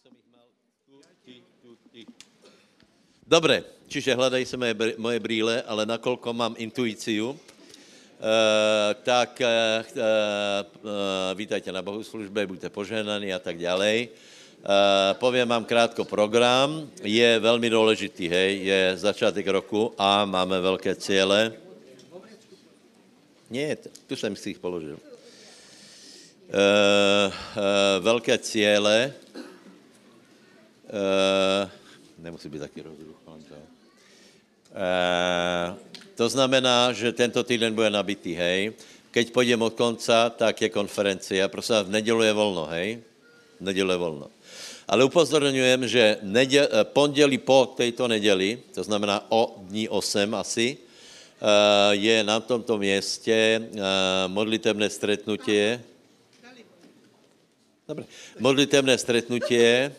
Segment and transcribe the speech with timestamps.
[0.00, 0.48] som ich mal...
[0.88, 2.08] Tu, ty, tu, ty.
[3.28, 7.36] Dobre, čiže hľadají se moje, moje brýle, ale nakolko mám intuíciu,
[8.20, 14.12] Uh, tak uh, uh, vítajte na bohoslužbe, buďte požehnaní a tak ďalej.
[15.16, 21.56] Poviem vám krátko program, je veľmi dôležitý, hej, je začátek roku a máme veľké ciele.
[23.48, 25.00] Nie, tu jsem si ich položil.
[28.04, 29.29] Veľké ciele, uh,
[32.18, 33.20] nemusí být taky rozruch,
[34.70, 35.74] Uh,
[36.14, 38.70] to znamená, že tento týden bude nabitý, hej.
[39.10, 41.50] Keď půjdem od konca, tak je konferencia.
[41.50, 43.02] Prosím v nedělu je volno, hej.
[43.58, 44.26] V nedělu je volno.
[44.86, 50.78] Ale upozorňujem, že neděl, pondělí po této neděli, to znamená o dní 8 asi,
[51.90, 53.66] je na tomto městě
[54.26, 55.82] modlitevné stretnutie.
[57.88, 58.04] Dobre.
[58.38, 59.90] Modlitevné stretnutie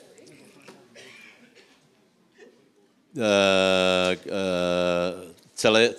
[5.55, 5.93] celé,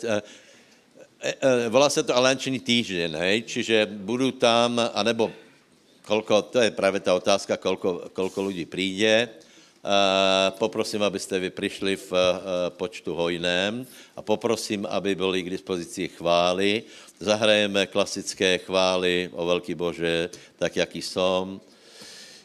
[1.68, 5.32] volá se to Alančný týždeň, hej, čiže budu tam, anebo
[6.02, 9.28] kolko, to je právě ta otázka, kolko, kolko lidí přijde.
[10.50, 12.12] poprosím, abyste vy přišli v
[12.68, 13.86] počtu hojném
[14.16, 16.82] a poprosím, aby byly k dispozici chvály.
[17.20, 21.60] Zahrajeme klasické chvály o Velký Bože, tak, jaký som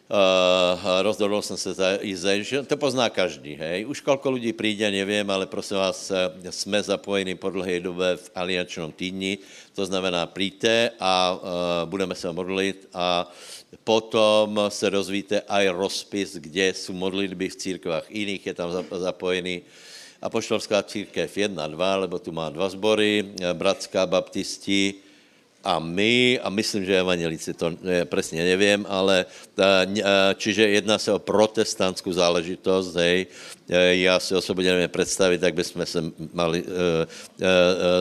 [0.07, 3.83] Uh, rozhodl jsem se ísť, že to pozná každý, hej.
[3.83, 6.11] Už kolko lidí přijde, nevím, ale prosím vás,
[6.49, 9.37] jsme zapojeni po dlhé době v aliančnom týdni,
[9.75, 13.27] to znamená přijďte a uh, budeme se modlit a
[13.83, 19.61] potom se rozvíte aj rozpis, kde jsou modlitby v církvách jiných, je tam zapojený
[20.21, 25.03] Apoštolská církev 1, 2, lebo tu má dva sbory, Bratská, Baptisti,
[25.67, 27.71] a my, a myslím, že evangelici, to
[28.05, 29.25] přesně nevím, ale
[30.37, 33.25] čiže jedná se o protestantskou záležitost, hej,
[33.91, 36.63] já si osobně nevím představit, jak bychom se mali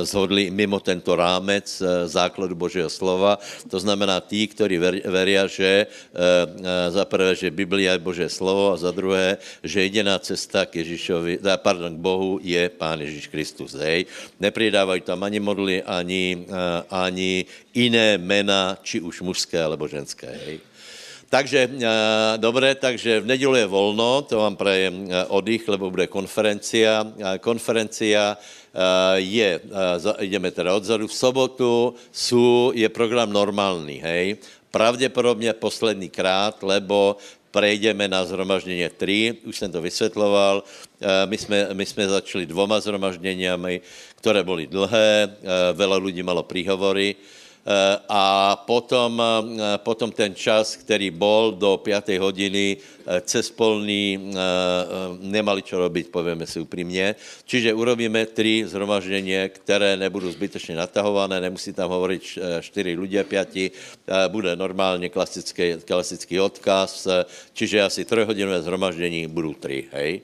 [0.03, 3.39] zhodli mimo tento rámec základu Božího slova.
[3.71, 5.87] To znamená tí, kteří ver, veria, že
[6.89, 11.39] za prvé, že Biblia je Boží slovo a za druhé, že jediná cesta k Ježíšovi,
[11.57, 13.75] pardon, k Bohu je Pán Ježíš Kristus.
[13.75, 14.07] Hej.
[14.41, 16.47] Nepridávají tam ani modly, ani,
[16.91, 17.45] ani
[17.75, 20.31] jiné jména, či už mužské, alebo ženské.
[20.47, 20.61] Hej.
[21.27, 21.71] Takže,
[22.37, 27.03] dobré, takže v neděli je volno, to vám prajem oddych, lebo bude konferencia.
[27.43, 28.39] Konferencia
[29.19, 29.61] je,
[30.21, 34.37] jdeme teda odzadu, v sobotu jsou, je program normální, hej.
[34.71, 37.17] Pravděpodobně poslední krát, lebo
[37.51, 40.63] prejdeme na zhromaždění 3, už jsem to vysvětloval,
[41.27, 43.81] my jsme, my jsme začali dvoma zhromažděními,
[44.17, 45.37] které byly dlhé,
[45.75, 47.36] veľa lidí malo príhovory, Eh,
[48.09, 52.19] a potom, eh, potom ten čas, který bol do 5.
[52.19, 54.19] hodiny eh, cez polný,
[55.23, 57.15] nemali čo robiť, povieme si upřímně.
[57.45, 63.71] Čiže urobíme tři zhromaždění, které nebudou zbytečně natahované, nemusí tam hovoriť čtyři ľudia, pěti,
[64.29, 67.09] bude normálně klasický, klasický odkaz,
[67.53, 70.21] čiže asi trojhodinové zhromaždění budou tři, hej.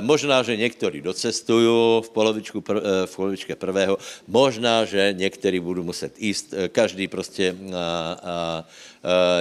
[0.00, 2.62] Možná, že někteří docestují v, polovičku,
[3.06, 3.98] v polovičke prvého,
[4.28, 7.76] možná, že někteří budou muset jíst, každý prostě a,
[8.22, 8.64] a,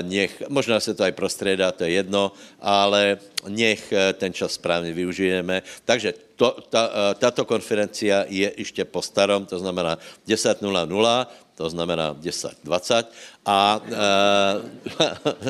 [0.01, 3.17] nech, možná se to aj prostředá, to je jedno, ale
[3.47, 5.63] nech ten čas správně využijeme.
[5.85, 9.97] Takže to, ta, tato konferencia je ještě po starom, to znamená
[10.27, 13.05] 10.00, to znamená 10.20
[13.45, 13.93] a e,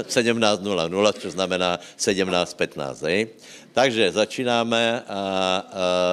[0.19, 3.27] 17.00, čo znamená 17.15.
[3.73, 5.23] Takže začínáme a, a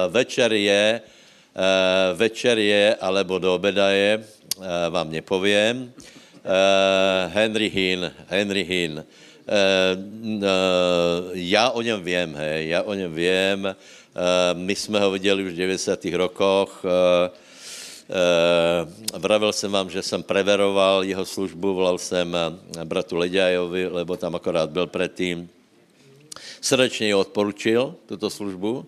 [0.07, 1.03] večer je, a,
[2.15, 4.23] večer je, alebo do obeda je,
[4.89, 5.93] vám nepovím,
[6.43, 9.03] a, Henry Hinn, Henry Hinn.
[11.33, 13.75] Já o něm vím, hej, já o něm vím.
[14.53, 16.05] My jsme ho viděli už v 90.
[16.05, 16.83] rokoch.
[19.13, 22.37] Vravil jsem vám, že jsem preveroval jeho službu, volal jsem
[22.83, 25.49] bratu Leďajovi, lebo tam akorát byl předtím
[26.61, 28.85] Srdečně ji odporučil, tuto službu,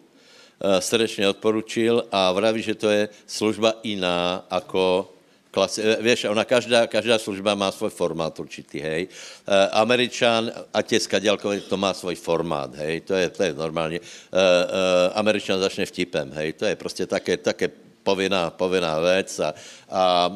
[0.62, 5.12] eh, srdečně odporučil a vraví, že to je služba jiná jako
[5.54, 9.08] klasi- eh, Víš, ona každá, každá služba má svůj formát určitý, hej.
[9.08, 13.06] E, Američan, ať je skadělkový, to má svůj formát, hej.
[13.06, 13.98] To je, to je normálně.
[13.98, 16.54] E, e, Američan začne vtipem, hej.
[16.54, 17.70] To je prostě také, také
[18.04, 19.54] povinná, povinná věc a, a,
[19.90, 20.32] a,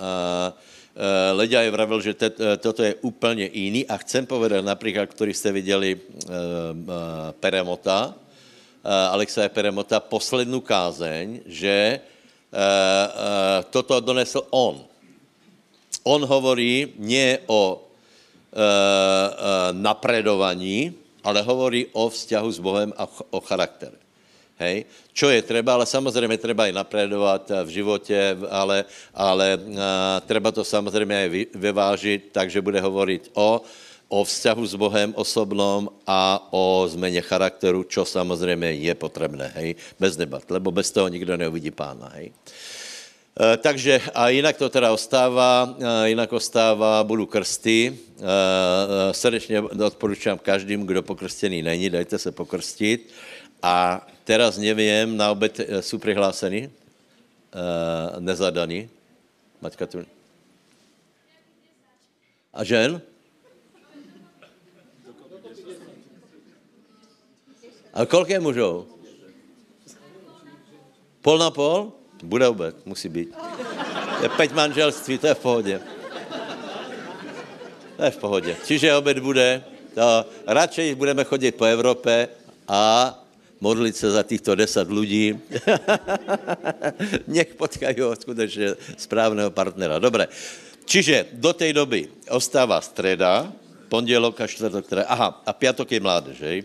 [0.00, 0.52] a
[1.00, 5.06] Eh, Leďa je vravil, že te, eh, toto je úplně jiný a chcem povedat například,
[5.06, 6.00] který jste viděli uh,
[7.40, 12.19] Peremota, uh, Alexa Peremota, poslednou kázeň, že uh,
[13.70, 14.82] toto donesl on.
[16.02, 17.80] On hovorí nie o uh,
[18.56, 23.92] uh, napredovaní, ale hovorí o vzťahu s Bohem a o charakter.
[24.60, 24.84] Hej?
[25.12, 30.64] Čo je treba, ale samozřejmě treba i napredovat v životě, ale, ale a, treba to
[30.64, 33.60] samozřejmě aj vyvážit, takže bude hovorit o,
[34.10, 39.74] o vzťahu s Bohem osobnom a o změně charakteru, čo samozřejmě je potřebné, hej?
[40.00, 42.10] bez debat, lebo bez toho nikdo neuvidí pána.
[42.18, 42.34] Hej?
[43.38, 47.94] E, takže a jinak to teda ostává, e, jinak ostává, budu krsty.
[47.94, 53.14] E, srdečně odporučám každým, kdo pokrstěný není, dajte se pokrstit.
[53.62, 56.70] A teraz nevím, na obed jsou přihláseni?
[58.18, 58.88] Nezadaní?
[59.60, 60.06] Maťka tu...
[62.54, 63.02] A žen?
[67.94, 68.86] A kolik je mužů?
[71.20, 71.92] Pol na pol?
[72.22, 73.34] Bude obed, musí být.
[74.22, 75.80] Je pět manželství, to je v pohodě.
[77.96, 78.56] To je v pohodě.
[78.64, 79.64] Čiže obed bude.
[79.94, 82.28] To, radšej budeme chodit po Evropě
[82.68, 83.14] a
[83.60, 85.40] modlit se za těchto deset lidí.
[87.26, 89.98] Nech potkají skutečně správného partnera.
[89.98, 90.28] Dobré.
[90.84, 93.52] Čiže do té doby ostává středa,
[93.88, 96.64] pondělok a čtvrtok, aha, a pátek je mládež, hej?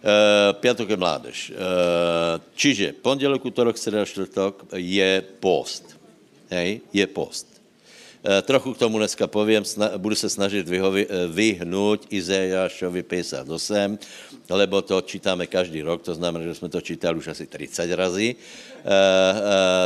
[0.00, 1.38] Uh, piatok je mládež.
[1.52, 6.00] Uh, čiže pondělok, útorok, středa, čtvrtok je post.
[6.48, 7.44] Hej, je post.
[8.24, 9.60] Uh, trochu k tomu dneska povím,
[10.00, 13.98] budu se snažit vyhovi, vyhnout Izajášovi 58,
[14.48, 18.36] lebo to čítáme každý rok, to znamená, že jsme to čítali už asi 30 razy.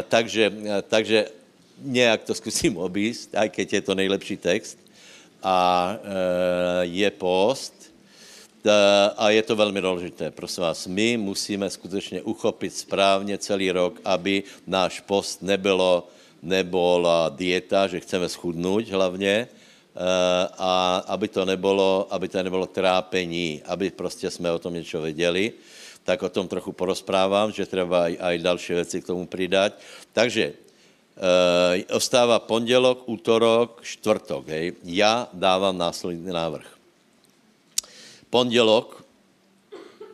[0.09, 0.53] Takže,
[0.89, 1.27] takže
[1.83, 4.79] nějak to zkusím obíst, i keď je to nejlepší text.
[5.43, 5.99] A
[6.83, 7.74] je post,
[9.17, 10.87] a je to velmi důležité, prosím vás.
[10.87, 16.09] My musíme skutečně uchopit správně celý rok, aby náš post nebylo,
[16.43, 23.63] nebyla dieta, že chceme schudnout hlavně, eh, a aby to nebylo, aby to nebylo trápení,
[23.65, 25.53] aby prostě jsme o tom něco věděli,
[26.05, 29.73] tak o tom trochu porozprávám, že třeba i, i další věci k tomu přidat.
[30.13, 34.49] Takže e, ostává pondělok, útorok, čtvrtok.
[34.49, 34.73] Hej.
[34.85, 36.74] Já dávám následný návrh
[38.35, 39.07] pondělok,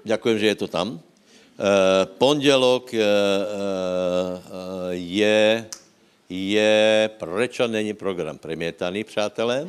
[0.04, 1.00] děkujem, že je to tam,
[1.60, 3.04] Uh, pondělok uh, uh,
[4.96, 5.68] je,
[6.24, 9.68] je, proč není program premietaný, přátelé?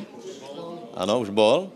[0.96, 1.68] Ano, už bol?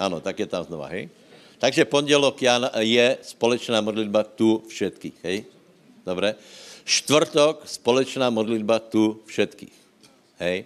[0.00, 1.12] Ano, tak je tam znova, hej?
[1.60, 2.40] Takže pondělok
[2.80, 5.44] je společná modlitba tu všetkých, hej?
[6.00, 6.40] Dobré?
[6.88, 9.76] Čtvrtok společná modlitba tu všetkých,
[10.40, 10.64] hej?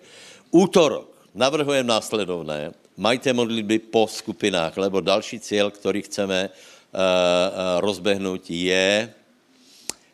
[0.54, 8.50] Útorok navrhujem následovné majte modlitby po skupinách, lebo další cíl, který chceme uh, uh, rozbehnout,
[8.50, 9.14] je,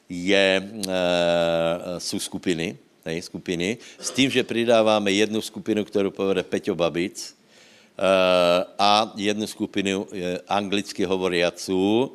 [0.09, 0.83] je uh,
[1.99, 7.37] jsou skupiny, ne, skupiny, s tím, že přidáváme jednu skupinu, kterou povede Peťo Babic,
[8.79, 10.07] a jednu skupinu
[10.49, 12.13] anglicky hovoriaců.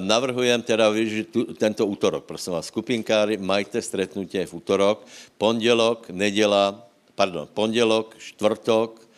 [0.00, 5.06] Navrhujem teda využít tento útorok, prosím vás, skupinkáři, majte stretnutí v útorok,
[5.38, 9.11] pondělok, neděla, pardon, pondělok, čtvrtok, Eh,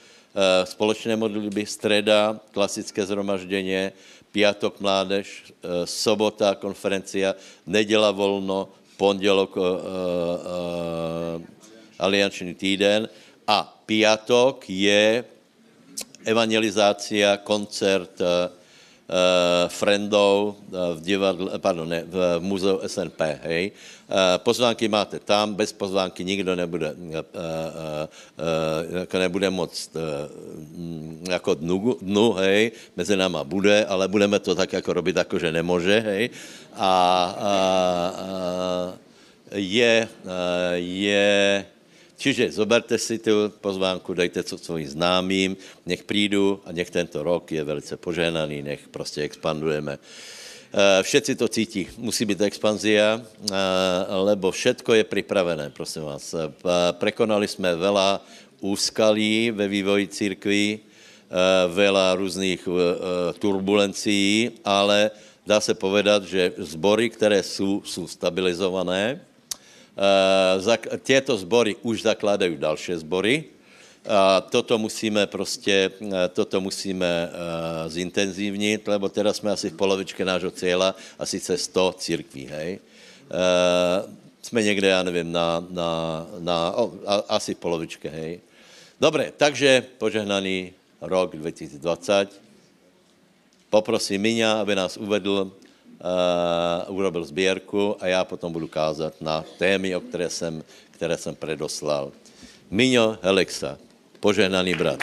[0.65, 3.93] společné modlitby, streda, klasické zhromažděně,
[4.33, 7.35] piatok mládež, eh, sobota konferencia,
[7.67, 9.71] neděla volno, pondělok uh, uh,
[11.99, 13.09] alianční týden
[13.47, 15.25] a piatok je
[16.25, 18.27] evangelizácia, koncert uh,
[19.09, 23.73] uh, friendov uh, v divadle, pardon, ne, v muzeu SNP, hej.
[24.45, 26.93] Pozvánky máte tam, bez pozvánky nikdo nebude,
[29.01, 34.73] jako nebude moc uh, jako dnu, dnu, hej, mezi náma bude, ale budeme to tak
[34.73, 36.31] jako robit, jako že nemůže, hej.
[36.77, 36.93] A, a,
[37.41, 39.05] a
[39.55, 40.09] je,
[40.75, 41.65] je
[42.25, 45.53] Čiže zoberte si tu pozvánku, dejte to svým známým,
[45.85, 50.01] nech přijdu a nech tento rok je velice požehnaný, nech prostě expandujeme.
[50.01, 53.55] Eh, všetci to cítí, musí být expanzia, eh,
[54.09, 56.33] lebo všetko je připravené, prosím vás.
[56.33, 56.49] Eh,
[56.97, 58.25] prekonali jsme vela
[58.65, 60.81] úskalí ve vývoji církví,
[61.69, 62.69] vela různých
[63.39, 65.11] turbulencií, ale
[65.47, 69.21] dá se povedat, že zbory, které jsou, jsou stabilizované,
[71.03, 73.45] těto sbory už zakládají další sbory.
[74.09, 80.25] A toto musíme prostě, eh, toto musíme uh, zintenzívnit, lebo teda jsme asi v polovičke
[80.25, 82.79] nášho cíla a sice 100 církví, hej.
[84.43, 85.91] Jsme někde, já nevím, na, na,
[86.39, 88.41] na oh, a, asi v polovičke, hej.
[89.01, 92.41] Dobré, takže požehnaný rok 2020.
[93.71, 95.53] Poprosím Miňa, aby nás uvedl
[96.05, 101.35] uh, urobil sbírku a já potom budu kázat na témy, o které jsem, které jsem
[101.35, 102.13] predoslal.
[102.71, 103.79] Miňo Helexa,
[104.21, 105.01] požehnaný brat.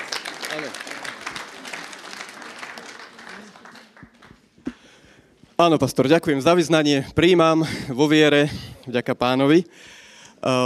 [5.58, 8.50] Ano, pastor, děkuji za vyznání, přijímám vo viere,
[8.88, 9.64] vďaka pánovi.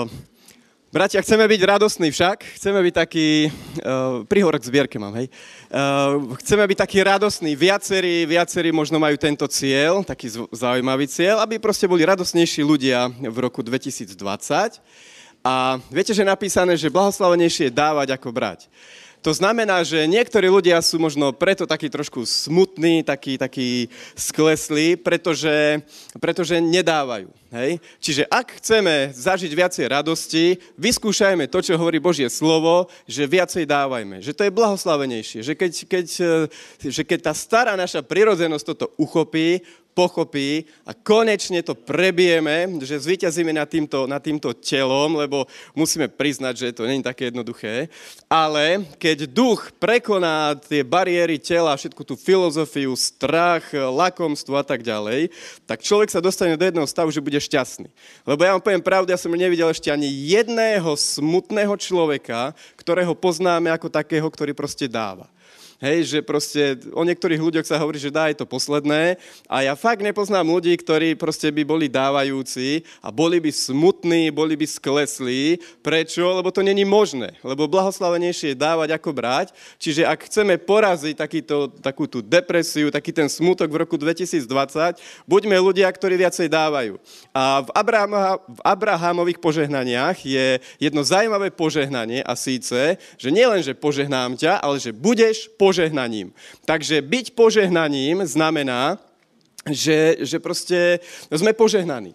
[0.04, 0.10] Uh,
[0.96, 5.28] bratia, chceme byť radostní však, chceme byť taký, uh, príhorok k zbierke mám, hej.
[5.68, 11.60] Uh, chceme byť taký radostní, viacerí, viacerí možno majú tento cieľ, taký zaujímavý cieľ, aby
[11.60, 14.16] proste boli radostnejší ľudia v roku 2020.
[15.44, 18.72] A viete, že je napísané, že blahoslavenejšie je dávať ako brať.
[19.26, 25.82] To znamená, že niektorí ľudia sú možno preto takí trošku smutní, takí, takí skleslí, pretože,
[26.22, 27.34] pretože nedávajú.
[27.50, 27.82] Hej?
[27.98, 34.22] Čiže ak chceme zažiť viacej radosti, vyskúšajme to, čo hovorí Božie slovo, že viacej dávajme.
[34.22, 35.42] Že to je blahoslavenejšie.
[35.42, 36.06] Že keď, keď,
[36.86, 39.66] že keď tá stará naša prirodzenosť toto uchopí,
[39.96, 46.54] pochopí a konečne to prebijeme, že zvíťazíme nad týmto, nad týmto telom, lebo musíme priznať,
[46.60, 47.88] že to není také jednoduché.
[48.28, 55.32] Ale keď duch prekoná tie bariéry tela, všetku tú filozofiu, strach, lakomstvo a tak ďalej,
[55.64, 57.88] tak človek sa dostane do jedného stavu, že bude šťastný.
[58.28, 63.72] Lebo ja vám poviem pravdu, ja som nevidel ešte ani jedného smutného človeka, ktorého poznáme
[63.72, 65.32] ako takého, ktorý proste dáva.
[65.76, 69.20] Hej, že proste o niektorých ľuďoch sa hovorí, že dá je to posledné
[69.52, 74.56] a ja fakt nepoznám ľudí, ktorí proste by boli dávajúci a boli by smutní, boli
[74.56, 75.60] by skleslí.
[75.84, 76.24] Prečo?
[76.32, 77.36] Lebo to není možné.
[77.44, 79.52] Lebo blahoslavenejšie je dávať ako brať.
[79.76, 84.48] Čiže ak chceme poraziť takýto, takú tú depresiu, taký ten smutok v roku 2020,
[85.28, 86.96] buďme ľudia, ktorí viacej dávajú.
[87.36, 93.76] A v, Abraham, v Abrahamových požehnaniach je jedno zaujímavé požehnanie a síce, že nielen, že
[93.76, 96.30] požehnám ťa, ale že budeš požehnaním.
[96.70, 99.02] Takže byť požehnaním znamená,
[99.66, 101.02] že, že proste
[101.34, 102.14] sme požehnaní.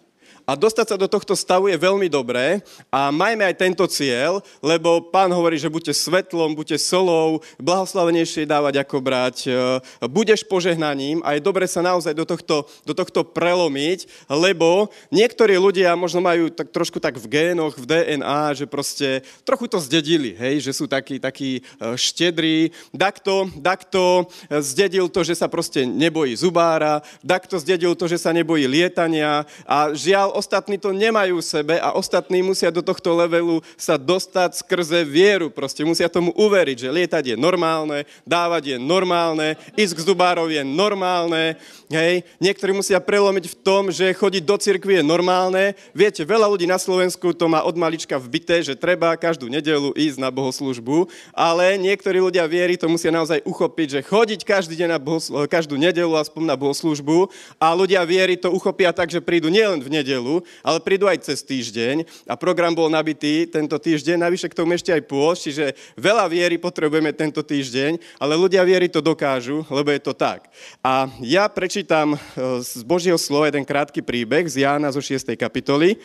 [0.51, 2.59] A dostať sa do tohto stavu je veľmi dobré
[2.91, 8.83] a majme aj tento cieľ, lebo pán hovorí, že buďte svetlom, buďte solou, blahoslavenejšie dávať
[8.83, 9.79] ako brať, e,
[10.11, 15.95] budeš požehnaním a je dobre sa naozaj do tohto, do tohto prelomiť, lebo niektorí ľudia
[15.95, 20.67] možno majú tak trošku tak v génoch, v DNA, že proste trochu to zdedili, hej,
[20.67, 26.99] že sú takí, takí e, štedrí, dakto, dakto zdedil to, že sa proste nebojí zubára,
[27.23, 29.47] dakto zdedil to, že sa nebojí lietania.
[29.63, 34.65] A žiaľ ostatní to nemajú v sebe a ostatní musia do tohto levelu sa dostať
[34.65, 35.53] skrze vieru.
[35.53, 40.65] Proste musia tomu uveriť, že lietať je normálne, dávať je normálne, ísť k zubárov je
[40.65, 41.61] normálne.
[41.93, 42.25] Hej.
[42.41, 45.75] Niektorí musia prelomiť v tom, že chodiť do cirkvi je normálne.
[45.91, 50.17] Viete, veľa ľudí na Slovensku to má od malička vbité, že treba každú nedelu ísť
[50.17, 54.99] na bohoslužbu, ale niektorí ľudia viery to musia naozaj uchopiť, že chodiť každý deň na
[55.03, 57.27] bohoslu- každú nedelu aspoň na bohoslužbu
[57.59, 61.27] a ľudia viery to uchopia tak, že prídu nielen v nedelu, nedelu, ale prídu aj
[61.27, 65.75] cez týždeň a program bol nabitý tento týždeň, navyše k tomu ešte aj pôž, čiže
[65.99, 70.47] veľa viery potrebujeme tento týždeň, ale ľudia viery to dokážu, lebo je to tak.
[70.79, 72.17] A ja prečítam e,
[72.63, 75.35] z Božieho slova jeden krátky príbeh z Jána zo 6.
[75.35, 75.99] kapitoly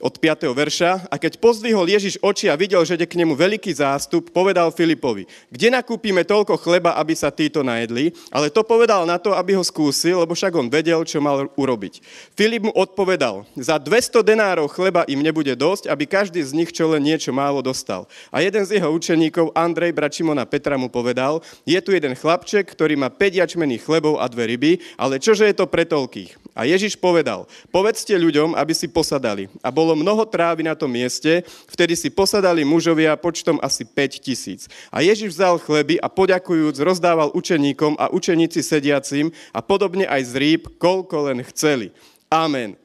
[0.00, 0.50] od 5.
[0.50, 1.06] verša.
[1.08, 5.28] A keď pozdvihol Ježiš oči a videl, že ide k nemu veľký zástup, povedal Filipovi,
[5.52, 8.12] kde nakúpime toľko chleba, aby sa títo najedli?
[8.32, 12.00] Ale to povedal na to, aby ho skúsil, lebo však on vedel, čo mal urobiť.
[12.34, 16.90] Filip mu odpovedal, za 200 denárov chleba im nebude dosť, aby každý z nich čo
[16.90, 18.08] len niečo málo dostal.
[18.32, 22.66] A jeden z jeho učeníkov, Andrej, brat Šimona Petra, mu povedal, je tu jeden chlapček,
[22.72, 26.49] ktorý má 5 jačmených chlebov a dve ryby, ale čože je to pre toľkých?
[26.54, 29.46] A Ježiš povedal, povedzte ľuďom, aby si posadali.
[29.62, 34.66] A bolo mnoho trávy na tom mieste, vtedy si posadali mužovia počtom asi 5 tisíc.
[34.90, 40.32] A Ježiš vzal chleby a poďakujúc rozdával učeníkom a učeníci sediacim a podobne aj z
[40.36, 41.94] rýb, koľko len chceli.
[42.30, 42.78] Amen.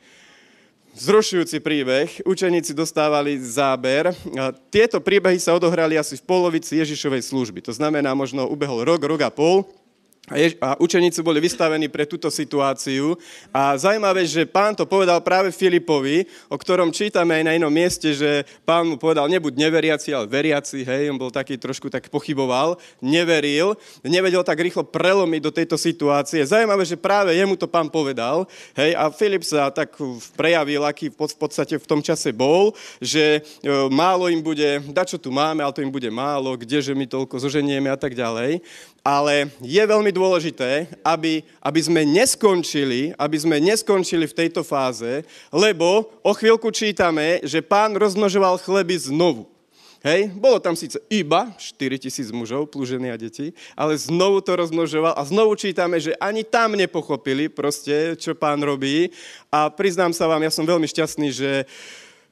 [0.95, 2.23] Zrušujúci príbeh.
[2.23, 4.15] Učeníci dostávali záber.
[4.71, 7.59] Tieto príbehy sa odohrali asi v polovici Ježišovej služby.
[7.67, 9.67] To znamená, možno ubehol rok, rok a pol.
[10.25, 13.13] A, jež, a učeníci boli vystavení pre túto situáciu.
[13.53, 18.09] A zaujímavé, že pán to povedal práve Filipovi, o ktorom čítame aj na inom mieste,
[18.09, 22.81] že pán mu povedal, nebuď neveriaci, ale veriaci, hej, on bol taký trošku tak pochyboval,
[23.05, 26.41] neveril, nevedel tak rýchlo prelomiť do tejto situácie.
[26.41, 29.93] Zaujímavé, že práve jemu to pán povedal, hej, a Filip sa tak
[30.33, 35.21] prejavil, aký v podstate v tom čase bol, že e, málo im bude, da čo
[35.21, 38.65] tu máme, ale to im bude málo, kdeže my toľko zoženieme a tak ďalej
[39.05, 45.21] ale je veľmi dôležité, aby, aby sme neskončili, aby sme neskončili v tejto fáze,
[45.53, 49.45] lebo o chvíľku čítame, že pán rozmnožoval chleby znovu.
[50.05, 54.53] Hej, bolo tam síce iba 4 tisíc mužov, plus ženy a deti, ale znovu to
[54.53, 59.09] rozmnožoval a znovu čítame, že ani tam nepochopili proste, čo pán robí.
[59.49, 61.65] A priznám sa vám, ja som veľmi šťastný, že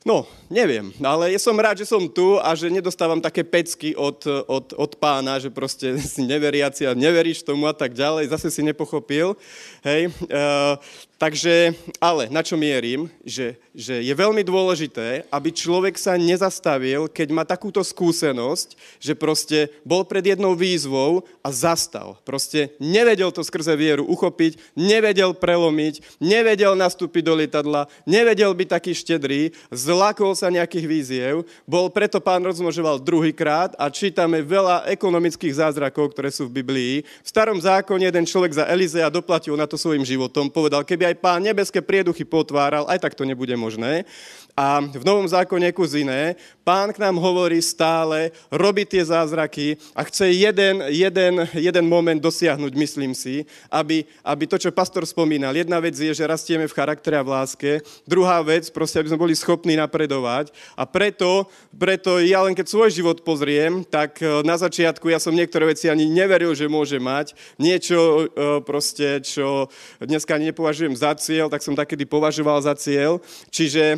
[0.04, 4.20] No, neviem, ale som rád, že som tu a že nedostávam také pecky od,
[4.52, 8.62] od, od pána, že proste si neveriaci a neveríš tomu a tak ďalej, zase si
[8.68, 9.40] nepochopil.
[9.80, 10.76] Hej, uh,
[11.24, 11.72] takže,
[12.03, 17.48] ale na čo mierim, že, že je veľmi dôležité, aby človek sa nezastavil, keď má
[17.48, 22.20] takúto skúsenosť, že proste bol pred jednou výzvou a zastal.
[22.27, 28.92] Proste nevedel to skrze vieru uchopiť, nevedel prelomiť, nevedel nastúpiť do lietadla, nevedel byť taký
[28.92, 36.12] štedrý, zlakol sa nejakých víziev, bol preto pán rozmnožoval druhýkrát a čítame veľa ekonomických zázrakov,
[36.12, 37.08] ktoré sú v Biblii.
[37.24, 41.12] V starom zákone jeden človek za Elizea doplatil na to svojim životom, povedal, keby aj
[41.13, 44.10] aj pán nebeské prieduchy potváral, aj tak to nebude možné.
[44.54, 50.06] A v Novom zákone kus iné, pán k nám hovorí stále, robí tie zázraky a
[50.06, 55.82] chce jeden, jeden, jeden moment dosiahnuť, myslím si, aby, aby to, čo pastor spomínal, jedna
[55.82, 57.72] vec je, že rastieme v charaktere a v láske,
[58.06, 62.94] druhá vec, proste, aby sme boli schopní napredovať a preto, preto ja len keď svoj
[62.94, 67.34] život pozriem, tak e, na začiatku ja som niektoré veci ani neveril, že môže mať.
[67.58, 68.26] Niečo e,
[68.62, 69.66] proste, čo
[69.98, 73.18] dneska nepovažujem za cieľ, tak som takedy považoval za cieľ.
[73.50, 73.98] Čiže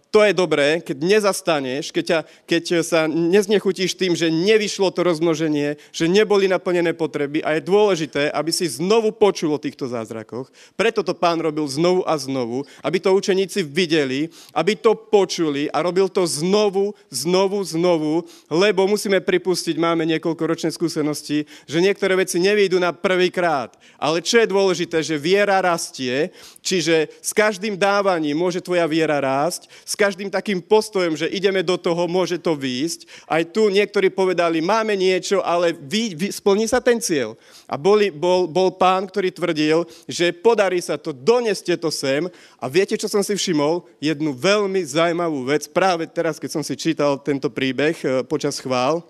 [0.11, 5.79] to je dobré, keď nezastaneš, keď, ťa, keď sa neznechutíš tým, že nevyšlo to rozmnoženie,
[5.95, 10.51] že neboli naplnené potreby a je dôležité, aby si znovu počul o týchto zázrakoch.
[10.75, 15.79] Preto to pán robil znovu a znovu, aby to učeníci videli, aby to počuli a
[15.79, 22.35] robil to znovu, znovu, znovu, lebo musíme pripustiť, máme niekoľko ročné skúsenosti, že niektoré veci
[22.43, 23.79] nevídu na prvý krát.
[23.95, 29.71] Ale čo je dôležité, že viera rastie, čiže s každým dávaním môže tvoja viera rásť,
[29.87, 33.29] s každým takým postojom, že ideme do toho, môže to výjsť.
[33.29, 37.37] Aj tu niektorí povedali, máme niečo, ale vy, vy, splní sa ten cieľ.
[37.69, 42.25] A boli, bol, bol pán, ktorý tvrdil, že podarí sa to, doneste to sem.
[42.57, 43.85] A viete, čo som si všimol?
[44.01, 49.05] Jednu veľmi zaujímavú vec, práve teraz, keď som si čítal tento príbeh e, počas chvál.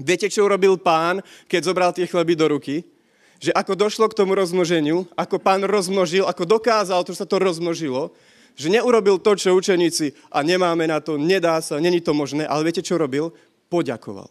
[0.00, 2.88] Viete, čo urobil pán, keď zobral tie chleby do ruky?
[3.36, 8.16] Že ako došlo k tomu rozmnoženiu, ako pán rozmnožil, ako dokázal, to sa to rozmnožilo,
[8.56, 12.64] že neurobil to, čo učeníci a nemáme na to, nedá sa, není to možné, ale
[12.68, 13.32] viete, čo robil?
[13.72, 14.28] Poďakoval.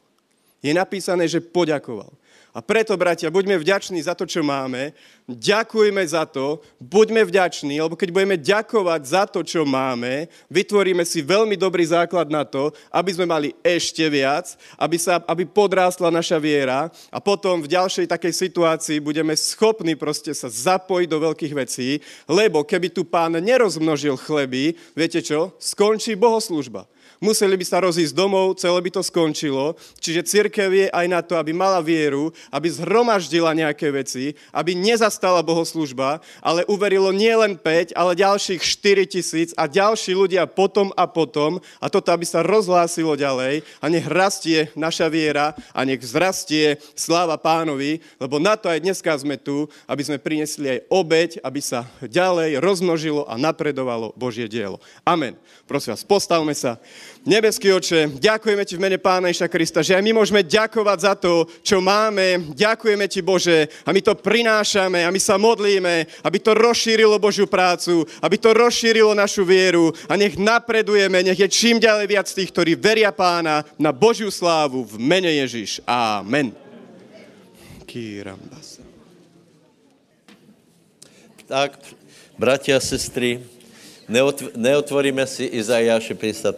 [0.62, 2.14] Je napísané, že poďakoval.
[2.52, 4.92] A preto, bratia, buďme vďační za to, čo máme,
[5.24, 11.24] ďakujme za to, buďme vďační, lebo keď budeme ďakovať za to, čo máme, vytvoríme si
[11.24, 16.44] veľmi dobrý základ na to, aby sme mali ešte viac, aby, sa, aby podrástla naša
[16.44, 16.92] viera.
[17.08, 22.68] A potom v ďalšej takej situácii budeme schopní proste sa zapojiť do veľkých vecí, lebo
[22.68, 26.84] keby tu pán nerozmnožil chleby, viete čo, skončí bohoslužba
[27.22, 29.78] museli by sa rozísť domov, celé by to skončilo.
[30.02, 35.46] Čiže církev je aj na to, aby mala vieru, aby zhromaždila nejaké veci, aby nezastala
[35.46, 41.06] bohoslužba, ale uverilo nie len 5, ale ďalších 4 tisíc a ďalší ľudia potom a
[41.06, 46.82] potom a toto, aby sa rozhlásilo ďalej a nech rastie naša viera a nech vzrastie
[46.98, 51.62] sláva pánovi, lebo na to aj dneska sme tu, aby sme prinesli aj obeď, aby
[51.62, 54.82] sa ďalej rozmnožilo a napredovalo Božie dielo.
[55.06, 55.38] Amen.
[55.70, 56.82] Prosím vás, postavme sa.
[57.22, 61.14] Nebeský oče, ďakujeme ti v mene Pána Iša Krista, že aj my môžeme ďakovať za
[61.14, 62.50] to, čo máme.
[62.58, 67.46] Ďakujeme ti, Bože, a my to prinášame a my sa modlíme, aby to rozšírilo Božiu
[67.46, 72.50] prácu, aby to rozšírilo našu vieru a nech napredujeme, nech je čím ďalej viac tých,
[72.50, 75.78] ktorí veria Pána na Božiu slávu v mene Ježiš.
[75.86, 76.58] Amen.
[81.46, 81.78] Tak,
[82.34, 83.46] bratia a sestry,
[84.60, 86.52] neotvoríme si Izajáše 58.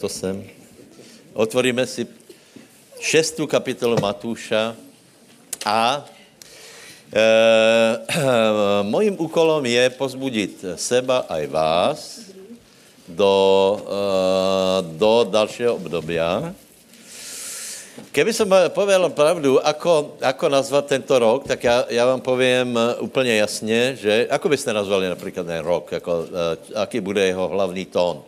[1.38, 2.10] Otvoríme si
[2.98, 4.74] šestú kapitolu Matúša
[5.62, 6.02] a
[7.14, 7.24] e,
[8.94, 12.00] mojím úkolom je pozbudit seba aj vás
[13.06, 13.36] do,
[13.86, 14.02] e,
[14.98, 16.58] do dalšího obdobia.
[17.94, 23.36] Keby som povedal pravdu, ako, ako nazvat tento rok, tak já, já vám povím úplně
[23.36, 26.26] jasně, že ako byste nazvali například ten rok, jako,
[26.76, 28.24] aký bude jeho hlavní tón.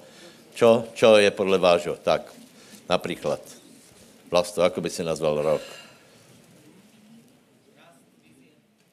[0.54, 1.98] Čo, čo je podle vášho?
[1.98, 2.34] Tak,
[2.90, 3.42] například.
[4.32, 5.62] Vlasto, ako by si nazval rok?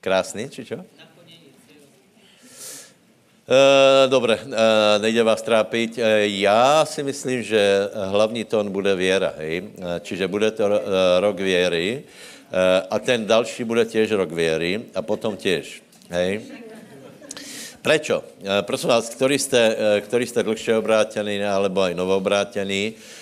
[0.01, 0.83] Krásný, či čo?
[3.53, 4.49] Uh, dobre, uh,
[4.97, 6.01] nejde vás trápit.
[6.01, 9.69] Uh, já si myslím, že hlavní tón bude věra, hej?
[10.01, 10.81] Čiže bude to
[11.21, 12.03] rok věry
[12.91, 16.41] a ten další bude těž rok věry a potom těž, hej?
[17.83, 18.25] Prečo?
[18.63, 23.22] Prosím vás, ktorí jste, ktorí jste dlhšie obrátění alebo aj novoobrátění, Eh,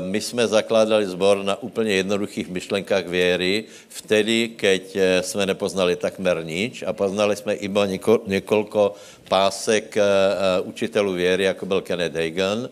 [0.00, 6.44] my jsme zakládali zbor na úplně jednoduchých myšlenkách věry, vtedy, keď eh, jsme nepoznali takmer
[6.44, 8.94] nič a poznali jsme iba něko, několko
[9.28, 12.68] pásek uh, učitelů věry, jako byl Kenneth Hagan.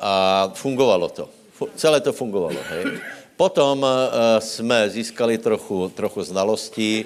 [0.00, 0.14] a
[0.54, 1.28] fungovalo to.
[1.76, 2.56] Celé to fungovalo.
[2.68, 2.84] Hej.
[3.36, 3.86] Potom
[4.38, 7.04] jsme získali trochu, trochu znalostí,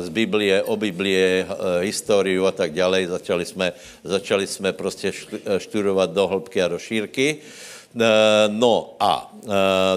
[0.00, 1.46] z Biblie, o Biblie,
[1.80, 3.06] históriu a tak dále.
[3.06, 3.72] Začali jsme,
[4.04, 5.12] začali jsme prostě
[5.58, 7.44] študovat do hĺbky a do šírky.
[8.48, 9.30] No a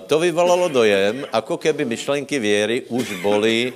[0.08, 3.74] to vyvolalo dojem, ako keby myšlenky věry už byly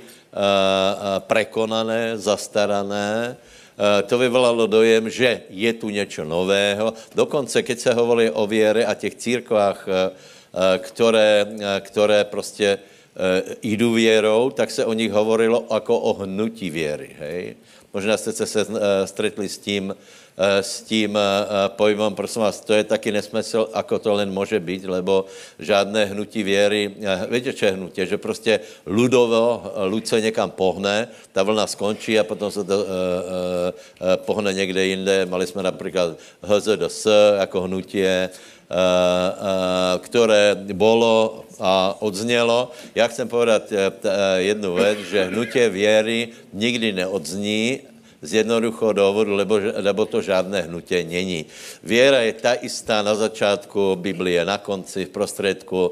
[1.26, 3.36] prekonané, zastarané,
[4.06, 6.94] to vyvolalo dojem, že je tu něco nového.
[7.14, 9.88] Dokonce, keď se hovorí o věre a těch církvách,
[10.78, 11.46] které,
[11.80, 12.78] které prostě
[13.62, 17.16] jdu věrou, tak se o nich hovorilo jako o hnutí věry.
[17.18, 17.56] Hej?
[17.94, 18.66] Možná jste se
[19.04, 19.96] stretli s tím,
[20.60, 21.18] s tím
[21.68, 25.24] pojmem, prosím vás, to je taky nesmysl, ako to len může být, lebo
[25.58, 26.94] žádné hnutí věry,
[27.30, 32.24] víte, čo je hnutí, že prostě ludovo, lud se někam pohne, ta vlna skončí a
[32.24, 35.26] potom se to uh, uh, pohne někde jinde.
[35.26, 37.06] Mali jsme například HZDS
[37.38, 37.82] jako uh,
[39.98, 42.70] které bolo a odznělo.
[42.94, 43.62] Já chcem povedat
[44.36, 47.80] jednu věc, že hnutie věry nikdy neodzní
[48.22, 51.44] z jednoduchého důvodu, lebo, lebo to žádné hnutě není.
[51.82, 55.90] Věra je ta istá na začátku Biblie, na konci, v prostředku.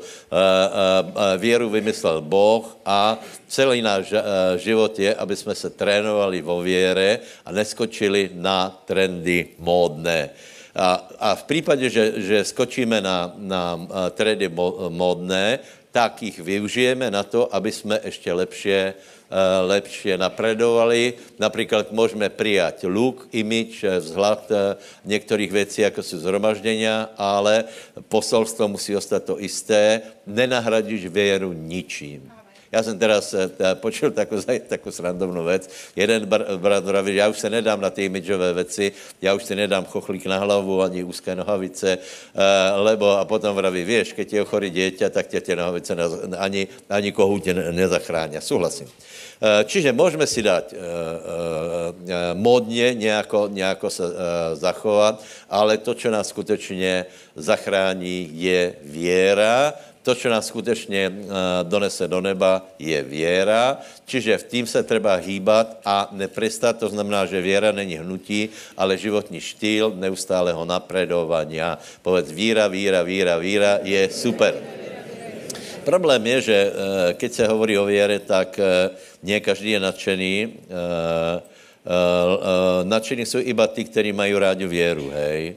[1.39, 4.15] Věru vymyslel Boh a celý náš
[4.57, 10.31] život je, aby jsme se trénovali vo věre a neskočili na trendy módné.
[10.75, 14.51] A, a v případě, že, že skočíme na, na trendy
[14.89, 15.59] módné,
[15.93, 18.95] tak jich využijeme na to, aby jsme ještě lepše
[19.31, 21.15] Eh, lepšie napredovali.
[21.39, 27.65] Například můžeme přijat look, image, eh, vzhled eh, některých věcí, jako jsou zhromažděnia, ale
[28.11, 30.03] posolstvo musí ostat to isté.
[30.27, 32.40] Nenahradíš věru ničím.
[32.73, 33.35] Já jsem teraz
[33.75, 35.71] počul takovou, takovou srandovnou věc.
[35.97, 39.85] Jeden brat vraví, já už se nedám na ty imidžové věci, já už si nedám
[39.85, 41.99] chochlík na hlavu, ani úzké nohavice,
[42.77, 45.97] lebo a potom vraví, víš, keď je chorý dieťa, tak tě tě nohavice
[46.39, 48.37] ani, ani kohutě nezachrání.
[48.41, 48.87] Souhlasím.
[49.43, 50.79] Eh, čiže můžeme si dát uh,
[52.35, 54.05] modně nějako, nějako se
[54.53, 57.07] zachovat, ale to, co nás skutečně
[57.37, 59.73] zachrání, je věra.
[60.03, 61.31] To, co nás skutečně uh,
[61.63, 63.79] donese do neba, je věra.
[64.07, 66.79] Čiže v tým se treba hýbat a nepristat.
[66.81, 71.79] To znamená, že věra není hnutí, ale životní štýl neustálého napredovania.
[72.03, 74.55] Povedz víra, víra, víra, víra je super.
[75.85, 76.59] Problém je, že
[77.21, 78.61] keď se hovorí o věre, tak
[79.23, 80.33] ne každý je nadšený.
[82.85, 85.57] Nadšení jsou iba ty, kteří mají rádi věru, hej.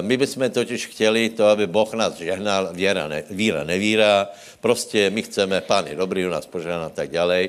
[0.00, 4.28] My bychom totiž chtěli to, aby Boh nás žehnal, věra, ne, víra, nevíra,
[4.60, 7.48] prostě my chceme, pán je dobrý, u nás požehná tak dále,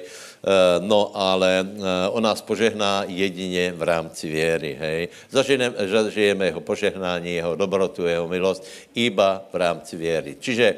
[0.79, 1.65] no ale
[2.09, 5.07] on nás požehná jedině v rámci věry, hej.
[5.29, 8.65] Zažijeme, zažijeme jeho požehnání, jeho dobrotu, jeho milost,
[8.95, 10.35] iba v rámci věry.
[10.39, 10.75] Čiže,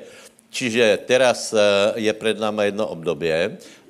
[0.50, 1.56] čiže teraz
[1.96, 3.30] je před náma jedno období,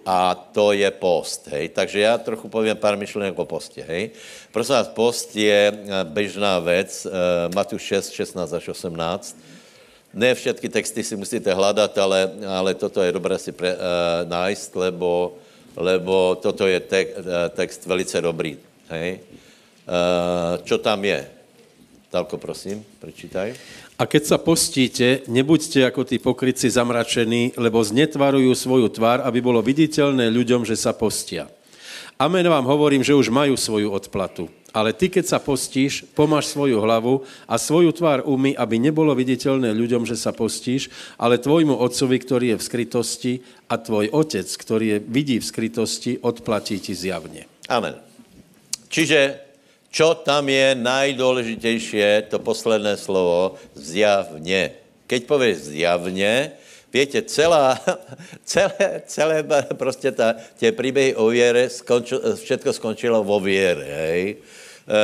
[0.06, 1.70] a to je post, hej.
[1.70, 4.10] Takže já trochu povím pár myšlenek o postě, hej.
[4.52, 7.08] Prosím vás, post je eh, běžná věc,
[7.56, 9.38] Matuš 6, 16 až 18.
[10.16, 14.70] Ne všetky texty si musíte hledat, ale, ale toto je dobré si pre, uh, nájsť,
[14.88, 15.36] lebo,
[15.76, 18.56] lebo toto je te, uh, text velice dobrý,
[18.96, 19.20] hej.
[19.84, 21.20] Uh, čo tam je?
[22.08, 23.60] Talko, prosím, prečítaj.
[23.96, 29.64] A keď sa postíte, nebuďte ako tí pokryci zamračení, lebo znetvarujú svoju tvár, aby bolo
[29.64, 31.48] viditeľné ľuďom, že sa postia.
[32.20, 34.52] Amen vám hovorím, že už majú svoju odplatu.
[34.76, 39.72] Ale ty, keď sa postíš, pomáš svoju hlavu a svoju tvár umy, aby nebolo viditeľné
[39.72, 43.34] ľuďom, že sa postíš, ale tvojmu otcovi, ktorý je v skrytosti
[43.72, 47.48] a tvoj otec, ktorý je, vidí v skrytosti, odplatí ti zjavne.
[47.72, 47.96] Amen.
[48.92, 49.45] Čiže
[49.96, 54.72] Čo tam je najdůležitější, to posledné slovo, zjavně.
[55.08, 56.52] Keď pověš zjavně,
[56.96, 57.76] Víte, celá,
[58.46, 59.44] celé, celé
[59.76, 64.36] prostě ta, tě příběhy o věre, skončil, všetko skončilo vo věre, hej.
[64.88, 65.02] E, e,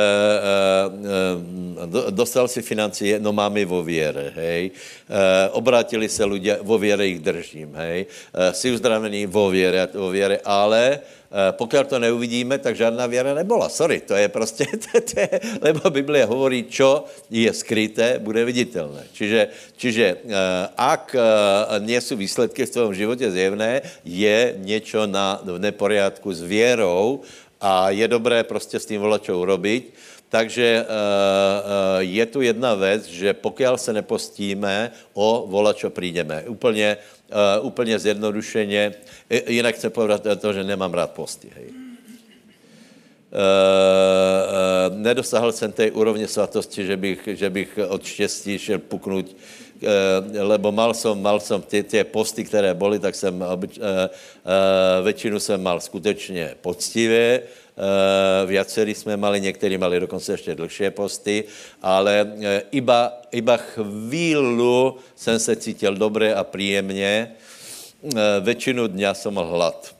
[2.08, 4.70] e, dostal si financie, no mám je vo věre, hej.
[4.72, 8.06] E, obrátili se lidé, vo věre jich držím, hej.
[8.08, 11.00] E, jsi uzdravený vo věre, vo věre, ale
[11.56, 13.68] pokud to neuvidíme, tak žádná věra nebyla.
[13.68, 19.08] Sorry, to je prostě, to, to je, lebo Biblia hovorí, čo je skryté, bude viditelné.
[19.12, 21.22] Čiže, čiže eh, ak eh,
[21.80, 27.20] nie jsou výsledky v tvém životě zjevné, je něco na, v neporiadku s věrou
[27.60, 29.94] a je dobré prostě s tím volačou robiť,
[30.28, 30.86] takže
[31.98, 36.44] je tu jedna věc, že pokud se nepostíme, o volačo přijdeme.
[36.48, 36.96] Úplně
[37.32, 38.94] uh, úplně zjednodušeně.
[39.46, 41.48] Jinak chci povedat to, že nemám rád posty.
[41.56, 41.66] Hej.
[43.32, 49.24] Uh, uh, nedosáhl jsem té úrovně svatosti, že bych, že bych od štěstí šel puknout,
[49.24, 49.88] uh,
[50.36, 53.64] lebo mal som, mal som ty, ty posty, které byly, tak jsem uh, uh,
[55.02, 57.42] většinu jsem mal skutečně poctivě,
[58.46, 61.44] viacerí jsme mali, někteří mali dokonce ještě dlhšie posty,
[61.82, 67.32] ale uh, iba, iba chvílu jsem se cítil dobře a příjemně.
[68.02, 69.94] Uh, většinu dňa jsem mal hlad.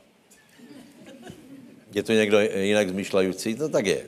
[1.94, 3.60] Je to někdo jinak zmýšľající?
[3.60, 4.00] No tak je.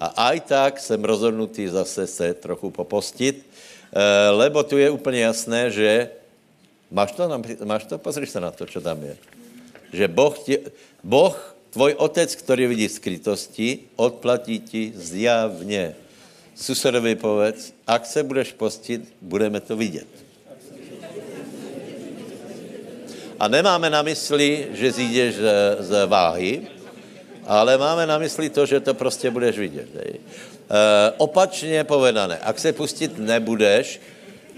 [0.00, 5.70] A aj tak jsem rozhodnutý zase se trochu popostit, eh, lebo tu je úplně jasné,
[5.70, 6.10] že
[6.90, 7.30] máš to,
[7.64, 7.98] máš to?
[7.98, 9.16] Pozri se na to, co tam je.
[9.92, 10.58] Že boh, tě,
[11.04, 15.92] boh, tvoj otec, který vidí skrytosti, odplatí ti zjavně.
[16.56, 20.08] Susedovi povedz, ak se budeš postit, budeme to vidět.
[23.36, 25.44] A nemáme na mysli, že zjídeš z,
[25.84, 26.64] z váhy,
[27.44, 29.88] ale máme na mysli to, že to prostě budeš vidět.
[29.92, 30.16] E,
[31.20, 34.00] opačně povedané, ak se pustit nebudeš,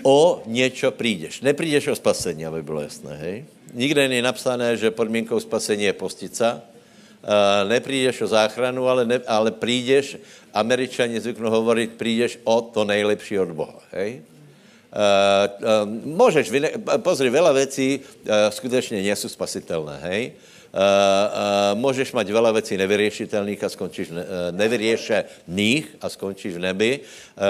[0.06, 1.40] o něco přijdeš.
[1.40, 3.16] Nepřijdeš o spasení, aby bylo jasné.
[3.16, 3.44] Hej.
[3.74, 6.62] Nikde není napsané, že podmínkou spasení je postica.
[6.62, 6.77] E,
[7.68, 10.16] nepřijdeš o záchranu, ale, ne, ale přijdeš,
[10.54, 13.78] američani zvyknou hovorit, přijdeš o to nejlepší od Boha.
[13.92, 14.22] Hej.
[14.88, 15.04] Uh,
[15.60, 16.48] uh, můžeš,
[17.04, 20.32] pozri, veľa věcí uh, skutečně nejsou spasitelné, hej.
[20.72, 24.24] Uh, uh, můžeš mať veľa věcí nevyriešitelných a skončíš ne,
[24.56, 27.44] nevyriešených a skončíš v nebi, uh,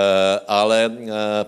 [0.50, 0.94] ale uh,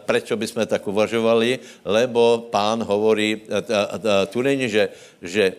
[0.07, 1.59] prečo by jsme tak uvažovali?
[1.83, 5.59] Lebo pán hovorí, uh, uh, uh, tu není, že, že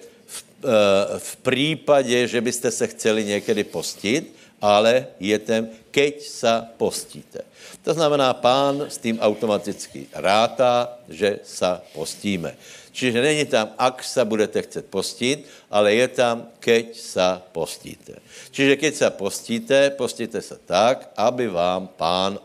[1.17, 7.41] v, případě, že byste se chceli někdy postit, ale je ten, keď sa postíte.
[7.81, 12.53] To znamená, pán s tím automaticky rátá, že sa postíme.
[12.93, 18.21] Čiže není tam, ak sa budete chcet postit, ale je tam, keď sa postíte.
[18.53, 22.37] Čiže keď sa postíte, postíte se tak, aby vám pán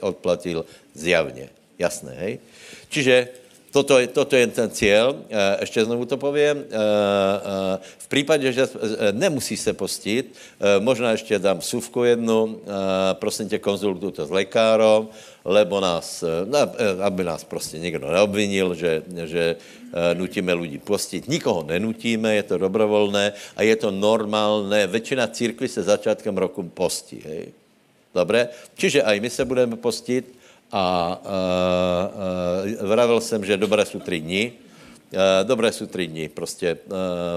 [0.00, 1.50] odplatil zjavně.
[1.78, 2.34] Jasné, hej?
[2.88, 3.41] Čiže
[3.72, 5.24] Toto, toto je ten cíl.
[5.60, 6.64] Ještě znovu to povím.
[7.98, 8.68] V případě, že
[9.12, 10.36] nemusí se postit,
[10.78, 12.60] možná ještě dám suvku jednu,
[13.12, 15.08] prosím tě, konzultuj to s lékárom,
[15.44, 16.24] lebo nás,
[17.02, 19.56] aby nás prostě někdo neobvinil, že, že
[20.14, 21.28] nutíme lidi postit.
[21.28, 24.86] Nikoho nenutíme, je to dobrovolné a je to normálné.
[24.86, 27.24] Většina církví se začátkem roku postí.
[27.24, 27.56] Hej?
[28.14, 28.52] Dobre?
[28.76, 30.28] Čiže aj my se budeme postit,
[30.72, 34.52] a uh, uh, vravil jsem, že dobré jsou tři dny.
[35.12, 36.92] Uh, dobré jsou tři dny, prostě uh,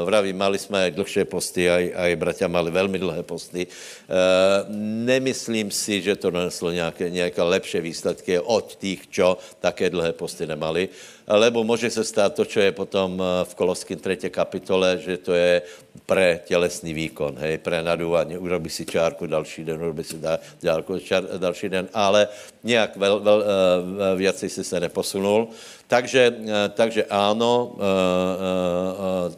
[0.06, 3.68] vravím, mali jsme dlhšie posty, aj, aj bratia mali velmi dlhé posty.
[3.68, 4.72] Uh,
[5.04, 10.48] nemyslím si, že to doneslo nějaké, nějaké lepší výsledky od těch, čo také dlhé posty
[10.48, 10.90] nemali
[11.28, 14.30] lebo může se stát to, co je potom v Koloským 3.
[14.30, 15.62] kapitole, že to je
[16.06, 20.16] pre tělesný výkon, hej, pre naduvání, urobí si čárku další den, urobí si
[20.62, 22.28] čárku čár, další den, ale
[22.64, 25.48] nějak vel, vel, uh, věci si se neposunul.
[25.88, 26.36] Takže,
[26.74, 27.76] takže ano,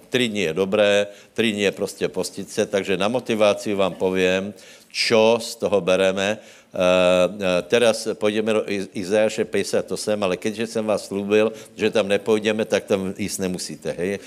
[0.09, 4.53] tři dny je dobré, tři dny je prostě postit se, takže na motivaci vám povím,
[4.91, 6.37] čo z toho bereme.
[6.67, 12.83] Uh, teraz půjdeme do Izajaše 58, ale keďže jsem vás slúbil, že tam nepůjdeme, tak
[12.83, 14.19] tam jíst nemusíte, hej?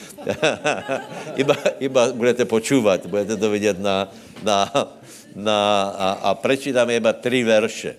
[1.36, 4.72] iba, iba budete počúvat, budete to vidět na, na,
[5.36, 7.96] na a, a prečítáme iba tři verše.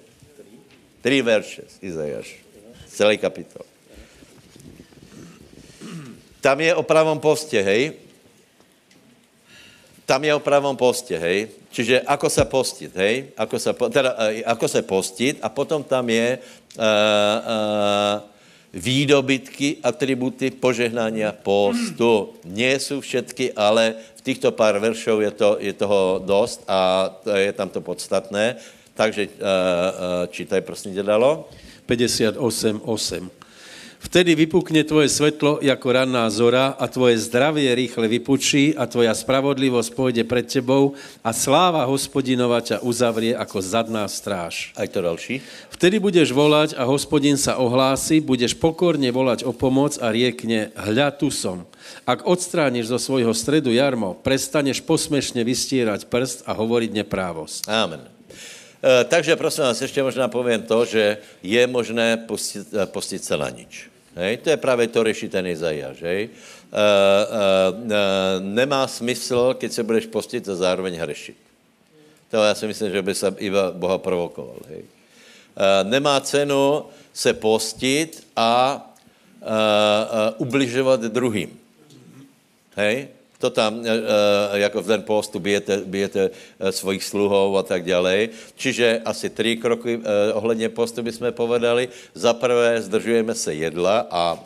[1.01, 2.35] Tři verše z Izajaš.
[2.87, 3.65] Celý kapitol.
[6.41, 7.93] Tam je o pravom poste, hej?
[10.05, 11.51] Tam je o pravom poste, hej?
[11.71, 13.15] Čiže ako sa postiť, hej?
[13.39, 18.15] Ako sa, teda, e, ako sa postiť a potom tam je uh, uh,
[18.75, 22.35] výdobytky, atributy požehnania postu.
[22.43, 27.51] Nie sú všetky, ale v týchto pár veršov je, to, je toho dost a je
[27.55, 28.59] tam to podstatné.
[28.95, 31.47] Takže uh, uh, čítaj, prosím, dalo.
[31.87, 33.40] 58.8.
[34.01, 39.93] Vtedy vypukne tvoje svetlo jako ranná zora a tvoje zdravie rýchle vypučí a tvoja spravodlivosť
[39.93, 44.73] pôjde pred tebou a sláva hospodinova ťa uzavrie ako zadná stráž.
[44.73, 45.45] Aj to další.
[45.69, 51.13] Vtedy budeš volať a hospodin sa ohlási, budeš pokorne volať o pomoc a riekne, hľa
[51.13, 51.69] tu som.
[52.01, 57.69] Ak odstrániš zo svojho stredu jarmo, prestaneš posmešne vystírať prst a hovoriť neprávosť.
[57.69, 58.01] Amen.
[58.81, 63.49] E, takže prosím vás, ještě možná povím to, že je možné postit, postit se na
[63.49, 63.90] nič.
[64.15, 64.37] Hej?
[64.37, 66.01] To je právě to řeší ten Izajáš.
[66.01, 66.29] E, e, e,
[68.39, 71.37] nemá smysl, keď se budeš postit a zároveň hřešit.
[72.31, 74.57] To já si myslím, že by se iba Boha provokoval.
[74.69, 74.83] Hej?
[74.83, 78.81] E, nemá cenu se postit a
[79.41, 81.59] e, e, ubližovat druhým.
[82.75, 83.07] Hej?
[83.41, 83.89] To tam e,
[84.61, 88.29] jako v den postu bijete, bijete e, svojich sluhov a tak dále.
[88.53, 89.99] Čiže asi tři kroky
[90.33, 91.89] ohledně postu bychom povedali.
[92.13, 94.37] Za prvé zdržujeme se jedla a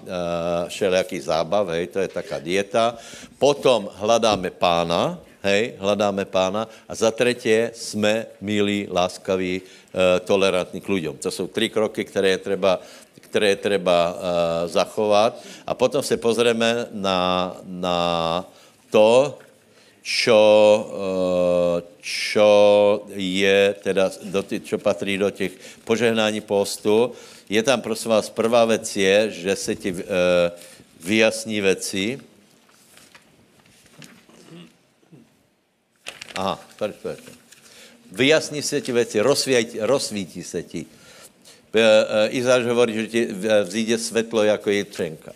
[0.68, 2.96] všelijaký zábav, hej, to je taká dieta.
[3.36, 6.68] Potom hledáme pána, hej, hledáme pána.
[6.88, 9.62] A za třetí jsme milí, láskaví,
[10.24, 11.18] tolerantní k lidem.
[11.18, 12.80] To jsou tři kroky, které je třeba
[13.36, 14.20] které je třeba uh,
[14.72, 15.44] zachovat.
[15.68, 17.98] A potom se pozrieme na, na
[18.90, 19.40] to,
[20.02, 20.42] čo,
[20.86, 22.52] uh, čo
[23.16, 25.52] je teda, do tý, čo patří do těch
[25.84, 27.12] požehnání postu.
[27.50, 30.00] Je tam, prosím vás, prvá věc je, že se ti uh,
[31.00, 32.20] vyjasní věci.
[36.36, 37.34] Aha, perfektně.
[38.12, 40.86] Vyjasní se ti věci, rozsvítí, rozsvítí se ti.
[41.76, 43.22] Eh, eh, Izáš hovorí, že ti
[43.64, 45.32] vzíde světlo jako jitřenka.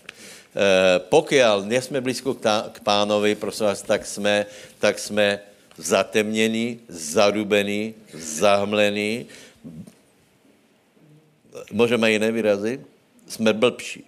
[0.60, 2.34] Eh, Pokud nejsme blízko
[2.72, 4.45] k pánovi, prosím vás, tak jsme,
[4.80, 5.39] tak jsme
[5.78, 9.26] zatemnění, zarubení, zahmlení,
[11.72, 12.82] můžeme i nevýrazy,
[13.28, 14.04] jsme blbší.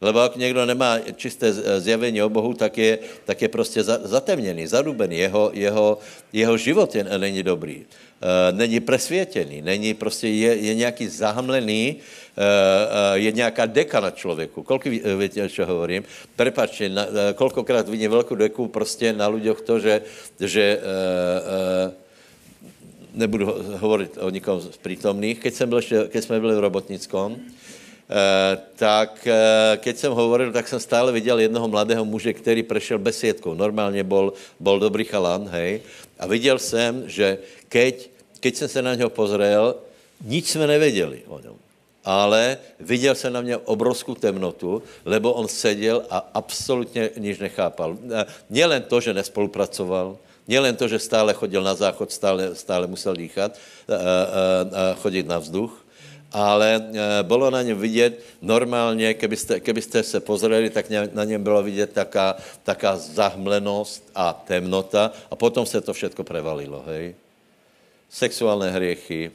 [0.00, 5.16] Lebo jak někdo nemá čisté zjavení o Bohu, tak je, tak je prostě zatemněný, zarubený.
[5.16, 5.98] Jeho, jeho,
[6.32, 7.76] jeho život je, není dobrý.
[7.76, 14.10] Uh, není presvětěný, není prostě, je, je nějaký zahamlený, uh, uh, je nějaká deka na
[14.10, 14.62] člověku.
[14.62, 14.86] Kolik
[15.18, 16.04] víte, co hovorím?
[16.36, 16.90] Prepačte,
[17.34, 20.02] kolikrát vidím velkou deku prostě na lidech to, že,
[20.40, 21.92] že uh,
[23.14, 27.44] nebudu hovorit o nikom z přítomných, keď, jsem byl keď jsme byli v Robotnickom, Eh,
[28.76, 33.54] tak eh, keď jsem hovoril, tak jsem stále viděl jednoho mladého muže, který prešel besiedkou.
[33.54, 35.82] Normálně bol, bol dobrý chalan, hej.
[36.18, 37.38] A viděl jsem, že
[37.68, 38.08] keď,
[38.40, 39.74] keď jsem se na něho pozrel,
[40.24, 41.54] nic jsme nevěděli o něm.
[42.04, 47.98] Ale viděl jsem na mě obrovskou temnotu, lebo on seděl a absolutně nič nechápal.
[47.98, 50.16] Eh, Nielen to, že nespolupracoval,
[50.48, 53.58] Nielen to, že stále chodil na záchod, stále, stále musel dýchat,
[55.02, 55.85] chodit na vzduch,
[56.32, 61.62] ale e, bylo na něm vidět normálně, kebyste, kebyste se pozreli, tak na něm bylo
[61.62, 67.14] vidět taká, taká zahmlenost a temnota a potom se to všechno prevalilo, hej.
[68.10, 69.30] Sexuální hriechy,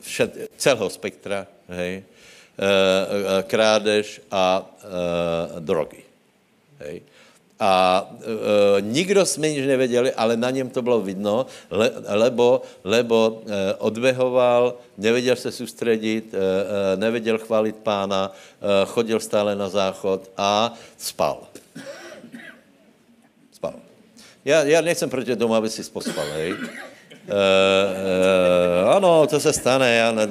[0.00, 1.92] všet, celého spektra, hej.
[1.92, 2.02] E,
[3.38, 4.70] e, krádež a
[5.58, 6.02] drogy,
[6.78, 7.02] hej.
[7.60, 8.06] A
[8.78, 13.74] e, nikdo jsme nic nevěděli, ale na něm to bylo vidno, le, lebo, lebo e,
[13.74, 20.74] odbehoval, nevěděl se soustředit, e, e, nevěděl chválit pána, e, chodil stále na záchod a
[20.98, 21.38] spal.
[23.52, 23.74] Spal.
[24.44, 26.54] Já, já nejsem proti tomu, aby si pospal, hej.
[27.30, 27.36] Uh,
[28.84, 30.22] uh, ano, to se stane, já na,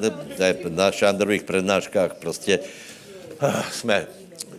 [0.70, 2.60] na šandrových přednáškách prostě
[3.44, 4.08] uh, jsme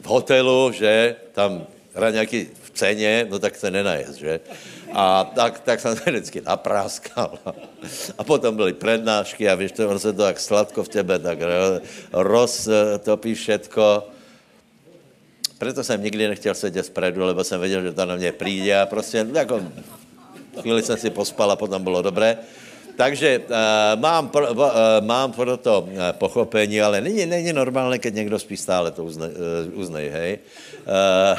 [0.03, 2.49] v hotelu, že tam raňaky
[2.81, 4.41] ceně, no tak se nenajez, že?
[4.93, 7.39] A tak, tak jsem se vždycky napráskal.
[8.19, 11.39] A potom byly prednášky a víš, to, on se to tak sladko v tebe tak
[12.13, 14.09] roztopí všetko.
[15.59, 18.87] Proto jsem nikdy nechtěl sedět zpredu, lebo jsem věděl, že to na mě přijde a
[18.87, 19.61] prostě jako
[20.61, 22.39] chvíli jsem si pospal a potom bylo dobré.
[22.97, 24.61] Takže uh, mám, pro, uh,
[25.01, 29.31] mám pro to uh, pochopení, ale není, není normálné, když někdo spí stále, to uznej,
[29.31, 30.39] uh, uznej hej.
[30.81, 31.37] Uh,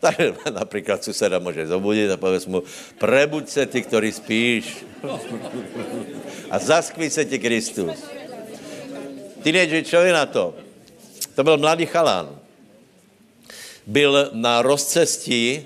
[0.00, 2.62] takže například suseda může zobudit a povedz mu,
[2.98, 4.84] prebuď se ty, který spíš
[6.50, 8.04] a zaskví se ti Kristus.
[9.42, 10.54] Teenager, čo je na to?
[11.34, 12.38] To byl mladý chalán.
[13.86, 15.64] Byl na rozcestí,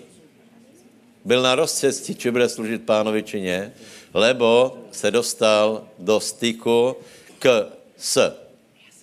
[1.24, 3.72] byl na rozcestí, či bude služit pánovi, či ne,
[4.14, 6.96] lebo se dostal do styku
[7.38, 7.66] k,
[7.96, 8.16] s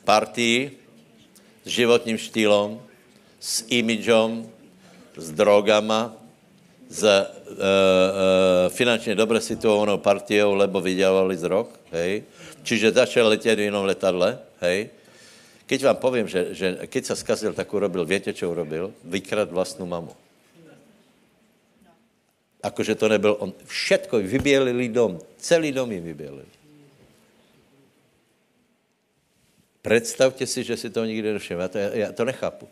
[0.05, 0.71] partí,
[1.65, 2.81] s životním štýlom,
[3.39, 4.45] s imidžom,
[5.17, 6.13] s drogama,
[6.89, 7.25] s e, e,
[8.69, 12.23] finančně dobře situovanou partiou, lebo vydělali z drog, hej.
[12.63, 14.89] Čiže začal letět v jinom letadle, hej.
[15.65, 18.93] Keď vám povím, že, že keď se skazil, tak urobil, víte, čo urobil?
[19.01, 20.24] Vykrad vlastnou mamu
[22.65, 23.53] jakože to nebyl on.
[23.65, 25.19] Všetko vybělili dom.
[25.37, 26.45] Celý dom jim vybělili.
[29.81, 31.61] Představte si, že si to nikdy nevšiml.
[31.61, 32.67] Já to, já to nechápu.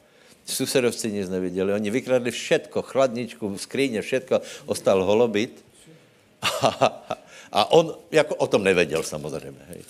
[0.45, 1.73] Susedovci nic neviděli.
[1.73, 4.41] Oni vykradli všetko, chladničku, skříně, všetko.
[4.65, 5.65] Ostal holobit.
[6.41, 7.05] A,
[7.51, 9.61] a on jako o tom nevěděl samozřejmě.
[9.69, 9.81] Hej.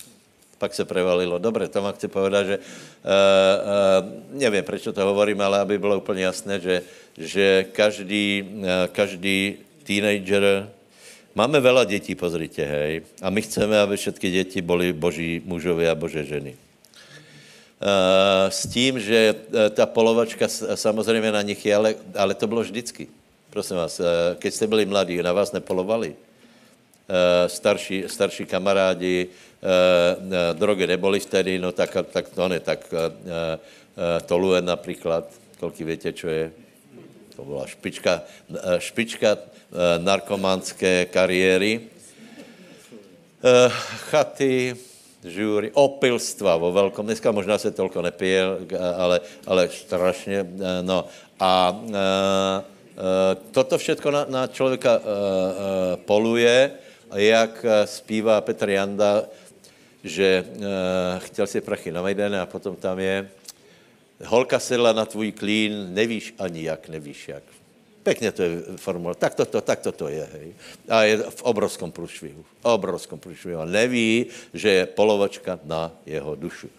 [0.58, 1.40] Pak se prevalilo.
[1.40, 5.98] Dobře, to vám chci povedat, že uh, uh, nevím, proč to hovorím, ale aby bylo
[5.98, 6.82] úplně jasné, že,
[7.18, 10.72] že každý, uh, každý teenager.
[11.36, 13.02] Máme veľa dětí, pozrite, hej.
[13.22, 16.54] A my chceme, aby všetky děti byly boží mužové a bože ženy.
[18.50, 19.36] s tím, že
[19.76, 23.08] ta polovačka samozřejmě na nich je, ale, ale to bylo vždycky.
[23.50, 24.02] Prosím vás,
[24.40, 26.16] keď jste byli mladí, na vás nepolovali.
[27.48, 29.28] Starší, starší kamarádi,
[30.54, 32.88] drogy neboli vtedy, no tak, tak to ne, tak
[34.26, 35.30] Tolue například,
[35.60, 36.52] kolik víte, čo je?
[37.36, 38.22] To byla špička,
[38.78, 39.38] špička
[39.98, 41.90] narkomanské kariéry.
[44.14, 44.76] Chaty,
[45.26, 47.06] žúry, opilstva vo velkom.
[47.06, 48.44] Dneska možná se tolko nepije,
[48.96, 50.46] ale, ale strašně.
[50.82, 51.10] No
[51.40, 51.82] a
[53.52, 55.02] toto všetko na, na člověka
[56.06, 56.72] poluje,
[57.14, 59.24] jak zpívá Petr Janda,
[60.04, 60.46] že
[61.18, 63.30] chtěl si prachy na Majdene a potom tam je
[64.26, 67.44] holka sedla na tvůj klín, nevíš ani jak, nevíš jak.
[68.04, 69.14] Pěkně to je formula.
[69.14, 70.54] Tak to, to, tak to, to je, hej.
[70.90, 72.46] A je v obrovskom průšvihu.
[72.62, 73.60] Obrovskom průšvihu.
[73.60, 76.70] A neví, že je polovačka na jeho dušu.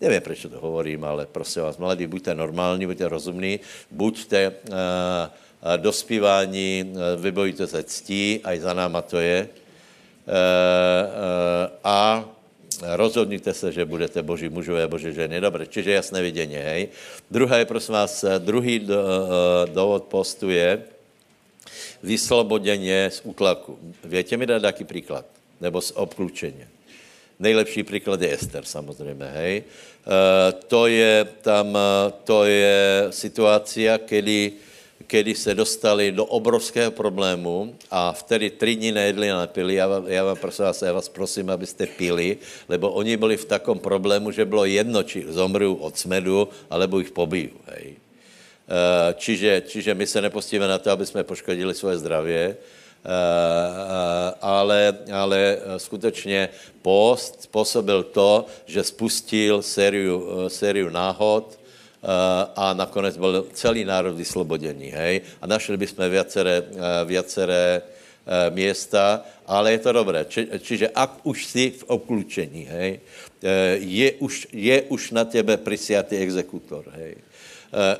[0.00, 5.76] Nevím, proč to hovorím, ale prosím vás, mladí, buďte normální, buďte rozumní, buďte uh, uh,
[5.76, 9.48] dospívání, uh, vybojujte se ctí, a i za náma to je.
[9.48, 12.24] Uh, uh, a
[12.82, 15.40] rozhodnite se, že budete boží mužové, boží ženy.
[15.40, 16.88] Dobře, čiže jasné vidění, hej.
[17.30, 19.04] Druhé, prosím vás, druhý do,
[19.74, 20.82] dovod postu je
[22.02, 23.78] vysloboděně z útlaku.
[24.04, 25.26] Větě mi dát taký příklad?
[25.60, 26.64] Nebo z obklučení.
[27.38, 29.56] Nejlepší příklad je Ester, samozřejmě, hej.
[29.56, 31.78] E, to je tam,
[32.24, 34.52] to je situace, kdy
[35.06, 39.74] kedy se dostali do obrovského problému a vtedy tři dny nejedli a nepili.
[39.74, 42.38] Já, já vám prosím vás, já vás prosím, abyste pili,
[42.68, 47.10] lebo oni byli v takom problému, že bylo jedno, či zomrou od smedu, alebo jich
[47.10, 47.50] pobiju.
[47.66, 47.86] Hej.
[47.94, 47.96] E,
[49.14, 52.56] čiže, čiže my se nepostíme na to, aby jsme poškodili svoje zdravě, e,
[54.40, 56.48] ale, ale skutečně
[56.82, 61.63] post způsobil to, že spustil sériu, sériu náhod, Eh,
[62.56, 65.20] a nakonec byl celý národ vysloboděný, hej.
[65.42, 70.24] A našli bychom viaceré, eh, viaceré eh, města, ale je to dobré.
[70.28, 73.00] Či, čiže ak už jsi v obklučení, hej,
[73.76, 77.20] je už, je už na tebe prisiatý exekutor, hej.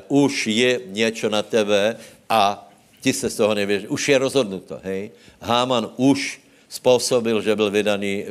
[0.09, 1.96] Už je něco na tebe
[2.28, 3.88] a ti se z toho nevěří.
[3.92, 5.11] Už je rozhodnuto, hej.
[5.40, 8.24] Háman už způsobil, že byl vydaný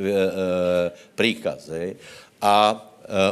[1.15, 1.95] příkaz, hej.
[2.41, 2.81] A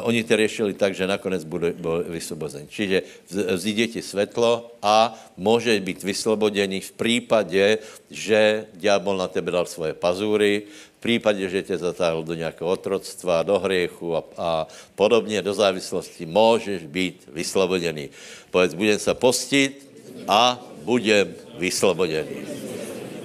[0.03, 2.67] oni to řešili tak, že nakonec budou vysvobozeni.
[2.69, 7.77] Čiže vzíde ti světlo a může být vyslobodený v případě,
[8.11, 10.63] že diabol na tebe dal svoje pazúry,
[10.97, 16.25] v případě, že tě zatáhl do nějakého otroctva, do hriechu a, a podobně, do závislosti,
[16.25, 18.09] můžeš být vyslobodený.
[18.51, 19.87] Povedz, budem se postit
[20.27, 22.45] a budem vyslobodený.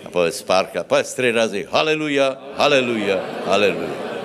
[0.05, 4.16] A povedz párka, povedz tři razy, haleluja, haleluja, haleluja.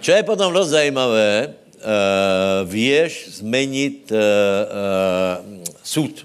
[0.00, 6.24] Čo je potom dost zajímavé, uh, věš změnit uh, uh, súd.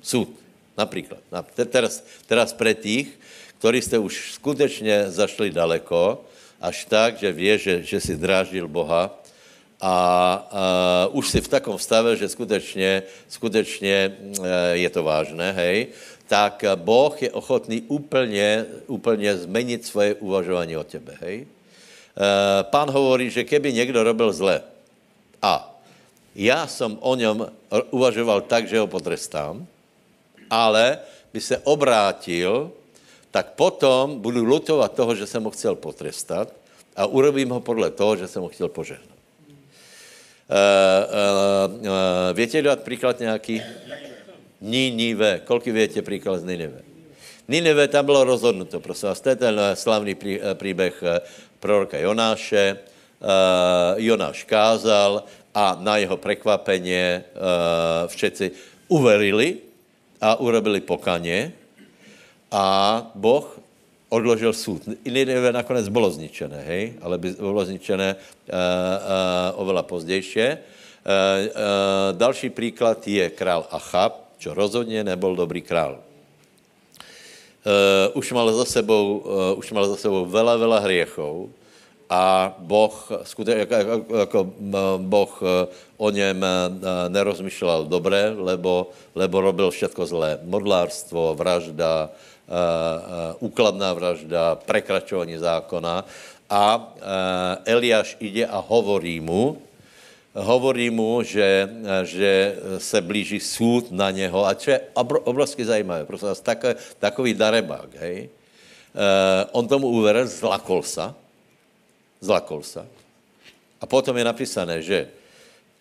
[0.00, 0.32] Súd,
[0.72, 1.20] například.
[1.68, 3.12] Teraz, teraz pre tých,
[3.60, 6.24] ktorí jste už skutečně zašli daleko,
[6.60, 9.12] až tak, že věš, že, že si drážil Boha
[9.80, 9.94] a
[11.12, 14.16] uh, už si v takom stave, že skutečně, skutečně
[14.72, 15.92] je to vážné, hej,
[16.24, 21.44] tak Boh je ochotný úplně, úplně změnit svoje uvažování o tebe, hej.
[22.14, 24.62] Eh, pán hovorí, že keby někdo robil zle
[25.42, 25.74] a
[26.34, 27.46] já jsem o něm
[27.90, 29.66] uvažoval tak, že ho potrestám,
[30.50, 30.98] ale
[31.34, 32.70] by se obrátil,
[33.30, 36.54] tak potom budu lutovat toho, že jsem ho chcel potrestat
[36.96, 39.14] a urobím ho podle toho, že jsem ho chtěl požehnat.
[40.44, 41.88] Uh, uh,
[42.32, 43.62] větě dát příklad nějaký?
[44.60, 45.40] Ninive.
[45.44, 46.80] Kolik větě příklad z Ninive?
[47.48, 49.20] Ninive tam bylo rozhodnuto, prosím vás.
[49.20, 50.16] To je ten slavný
[50.54, 51.02] příběh
[51.64, 52.76] proroka Jonáše.
[53.24, 55.24] Uh, Jonáš kázal
[55.56, 58.50] a na jeho překvapeně uh, všetci
[58.92, 59.64] uverili
[60.20, 61.56] a urobili pokaně
[62.52, 62.66] a
[63.16, 63.48] Boh
[64.12, 64.84] odložil súd.
[65.08, 70.76] Ninive nakonec bylo zničené, hej, ale by bylo zničené uh, oveľa pozdějšie.
[72.12, 76.00] Další příklad je král Achab, čo rozhodně nebyl dobrý král.
[77.64, 81.48] Uh, už mal za sebou, uh, už mal za sebou veľa, veľa hriechov
[82.10, 84.40] a Boh, skutečně, jako, jako, jako
[84.98, 85.42] Boh
[85.96, 86.44] o něm
[87.08, 90.38] nerozmýšlel dobré, lebo, lebo robil všetko zlé.
[90.44, 92.10] Modlárstvo, vražda,
[93.40, 96.04] úkladná vražda, prekračování zákona.
[96.50, 96.92] A
[97.64, 99.56] Eliáš ide a hovorí mu,
[100.34, 101.70] hovorí mu, že,
[102.02, 104.46] že se blíží soud na něho.
[104.46, 104.80] A co je
[105.24, 106.64] obrovsky zajímavé, prostě tak,
[106.98, 108.28] takový darebák, hej.
[108.94, 111.14] Uh, on tomu uveril, zlakol se,
[112.20, 112.86] zlakol se.
[113.80, 115.10] A potom je napísané, že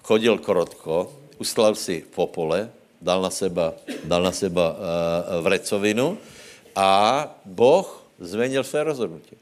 [0.01, 4.77] chodil korotko, ustlal si popole, dal na seba, dal na seba uh,
[5.45, 6.17] vrecovinu
[6.73, 7.85] a Boh
[8.17, 9.37] zmenil své rozhodnutie.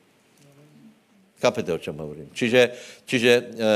[1.41, 2.29] Chápete, o čem hovorím?
[2.37, 2.71] Čiže,
[3.09, 3.67] čiže e, e,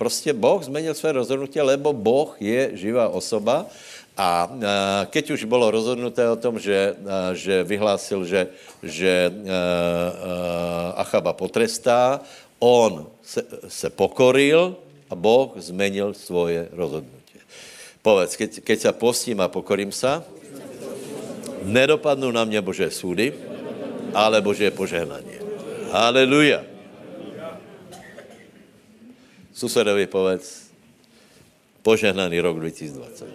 [0.00, 3.68] prostě Boh zmenil své rozhodnutie, lebo Boh je živá osoba
[4.16, 4.50] a e,
[5.12, 8.48] keď už bylo rozhodnuté o tom, že, e, že vyhlásil, že,
[8.80, 9.60] že e, e,
[10.96, 12.24] Achaba potrestá,
[12.56, 14.72] on se, se pokoril
[15.10, 17.44] a Boh zmenil svoje rozhodnutie.
[18.00, 20.24] Povedz, keď, keď sa postím a pokorím sa,
[21.64, 23.32] nedopadnú na mě Bože súdy,
[24.16, 25.43] ale Bože požehnanie.
[25.94, 26.66] Haleluja.
[29.54, 30.74] Susedovi povedz,
[31.86, 33.30] požehnaný rok 2020.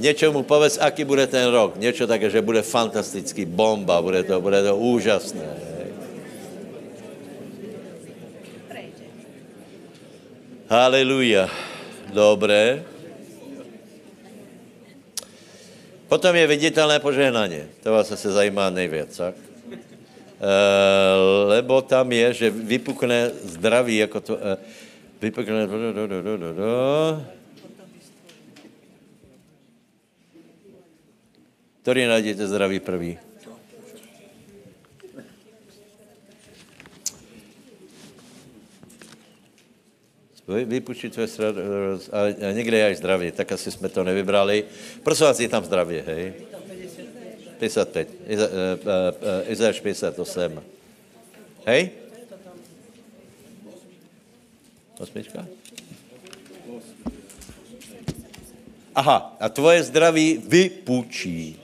[0.00, 1.76] Něčemu povedz, aký bude ten rok.
[1.76, 5.44] Něco také, že bude fantastický, bomba, bude to, bude to úžasné.
[10.72, 11.52] Haleluja.
[12.16, 12.80] Dobré.
[16.08, 17.62] Potom je viditelné požehnání.
[17.82, 19.34] To vás se zajímá nejvíc, tak?
[19.36, 20.52] E,
[21.46, 24.38] lebo tam je, že vypukne zdraví, jako to...
[24.40, 24.56] E,
[25.20, 25.66] vypukne...
[25.66, 26.72] Do, do, do, do, do, do.
[31.82, 33.18] Který najdete zdraví prvý?
[40.48, 41.28] Vypučit tvoje
[42.12, 44.64] a někde je až zdraví, tak asi jsme to nevybrali.
[45.02, 46.32] Prosím vás, je tam zdraví, hej?
[47.58, 48.08] 55.
[49.48, 50.62] Izajáš 58.
[51.66, 51.90] Hej?
[54.98, 55.46] Osmička?
[58.94, 61.60] Aha, a tvoje zdraví vypučí.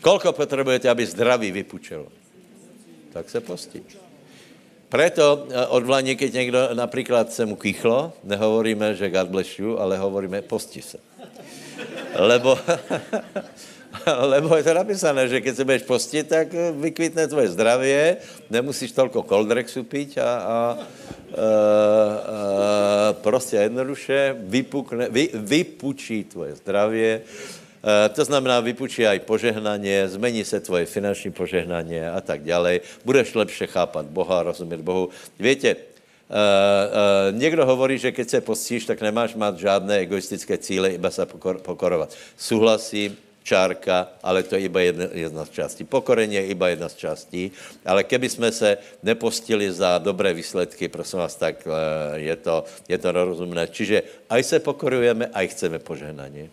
[0.00, 2.06] Kolko potřebujete, aby zdraví vypučilo?
[3.12, 3.82] Tak se postí.
[4.92, 9.80] Preto eh, od vlani, keď někdo například se mu kýchlo, nehovoríme, že God bless you,
[9.80, 10.98] ale hovoríme posti se.
[12.12, 12.58] Lebo,
[14.36, 18.16] lebo je to napísané, že keď se budeš postit, tak eh, vykvitne tvoje zdravě,
[18.52, 20.76] nemusíš tolko koldrexu pít a, a, a, a
[23.12, 27.61] prostě jednoduše vypukne, vy, vypučí tvoje zdravě, Eh,
[28.14, 32.80] to znamená, vypučí aj požehnanie, zmení se tvoje finanční požehnanie a tak dále.
[33.04, 35.10] Budeš lepše chápat Boha, rozumět Bohu.
[35.38, 35.76] Víte,
[36.32, 41.10] Uh, uh, někdo hovorí, že keď se postíš, tak nemáš mít žádné egoistické cíle, iba
[41.10, 42.16] se pokor, pokorovat.
[42.40, 45.84] Souhlasím, čárka, ale to je iba jedna, jedna z částí.
[45.84, 47.52] Pokorení je iba jedna z částí,
[47.84, 51.72] ale keby jsme se nepostili za dobré výsledky, prosím vás, tak uh,
[52.16, 53.68] je to, je to rozumné.
[53.68, 56.48] Čiže aj se pokorujeme, aj chceme požehnání.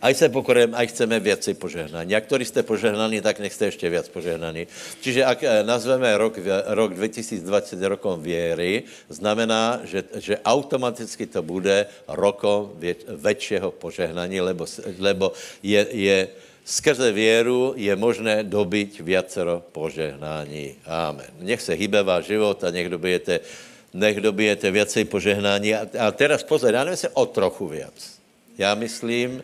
[0.00, 2.12] Aj se pokorujeme, aj chceme věci požehnaní.
[2.12, 4.66] Jak ktorí jste požehnaní, tak nech jste ještě víc požehnaní.
[5.00, 6.40] Čiže ak eh, nazveme rok,
[6.72, 12.72] rok 2020 rokom věry, znamená, že, že automaticky to bude rokom
[13.08, 14.64] většího požehnání, lebo,
[14.98, 15.32] lebo
[15.62, 16.28] je, je
[16.64, 20.80] skrze věru je možné dobyť viacero požehnání.
[20.88, 21.28] Amen.
[21.44, 23.40] Nech se hýbe váš život a nech dobijete,
[23.92, 25.74] nech dobijete viacej požehnání.
[25.74, 28.16] A, a teraz pozor, já nevím, o trochu víc.
[28.58, 29.42] Já myslím,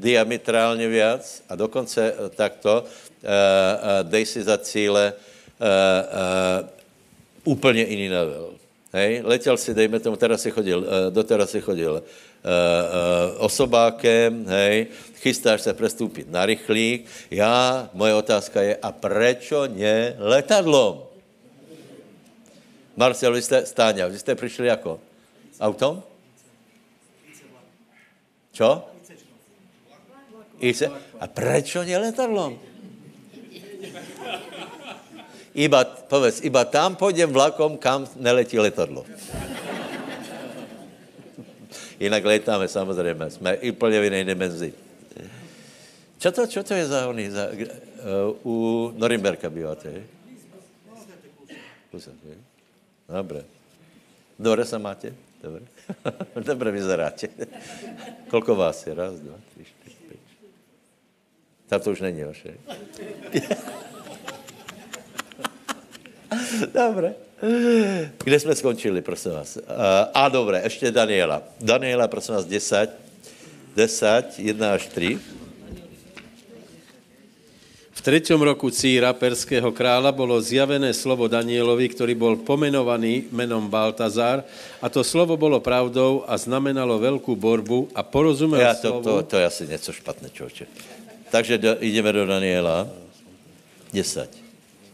[0.00, 5.12] diametrálně víc a dokonce eh, takto uh, uh, dej si za cíle
[7.44, 8.54] úplně jiný level.
[8.92, 9.22] Hej?
[9.24, 12.02] Letěl si, dejme tomu, teraz si chodil, uh, do si chodil
[13.38, 14.86] osobákem, hej,
[15.18, 17.06] chystáš se prestoupit na rychlík.
[17.30, 21.02] Já, moje otázka je, a prečo ne letadlom?
[22.96, 25.00] Marcel, vy jste, Stáňa, vy jste přišli jako?
[25.60, 26.02] Autom?
[28.52, 28.87] Čo?
[30.60, 30.90] I se,
[31.20, 32.58] a prečo nie letadlom?
[35.58, 39.04] Iba, povedz, iba tam půjdem vlakom, kam neletí letadlo.
[42.00, 44.72] Jinak letáme samozřejmě, jsme úplně v jiné dimenzi.
[46.18, 47.30] Čo to, čo to je za oný?
[47.30, 48.54] Za, uh, u
[48.98, 50.02] Norimberka býváte,
[53.08, 53.40] Dobre.
[54.36, 55.16] Dobre sa máte?
[55.40, 55.64] Dobre.
[56.52, 57.32] Dobre vyzeráte.
[58.28, 58.92] Koľko vás je?
[58.92, 59.77] Raz, dva, tři.
[61.68, 62.54] Tam to už není vaše.
[66.74, 67.14] Dobre.
[68.24, 69.58] Kde jsme skončili, prosím vás?
[70.14, 71.42] A, dobré, ještě Daniela.
[71.60, 72.90] Daniela, prosím vás, 10,
[73.76, 75.18] 10, 1 až 3.
[77.90, 84.44] V třetím roku Círa, perského krála, bylo zjavené slovo Danielovi, který byl pomenovaný menom Baltazar
[84.82, 89.02] a to slovo bylo pravdou a znamenalo velkou borbu a porozuměl já to, slovu...
[89.02, 90.66] To, to je asi něco špatné, člověče.
[91.30, 92.88] Takže do, jdeme do Daniela
[93.92, 94.48] 10.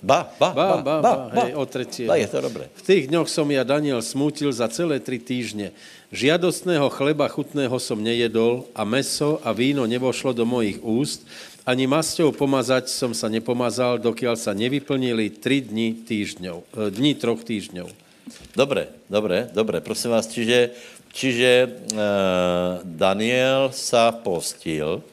[0.05, 2.05] Ba, ba, Ba, ba, ba, hej, o tretie.
[2.05, 2.69] Ba, je to dobré.
[2.77, 5.73] V tých dňoch som ja, Daniel, smútil za celé tri týždne.
[6.13, 11.25] Žiadostného chleba chutného som nejedol a meso a víno nevošlo do mojich úst.
[11.65, 17.41] Ani masťou pomazať som sa nepomazal, dokiaľ sa nevyplnili tri dni týždňov, eh, dni troch
[17.41, 17.89] týždňov.
[18.53, 19.81] Dobre, dobre, dobre.
[19.81, 20.73] Prosím vás, čiže,
[21.13, 25.05] čiže uh, Daniel sa postil.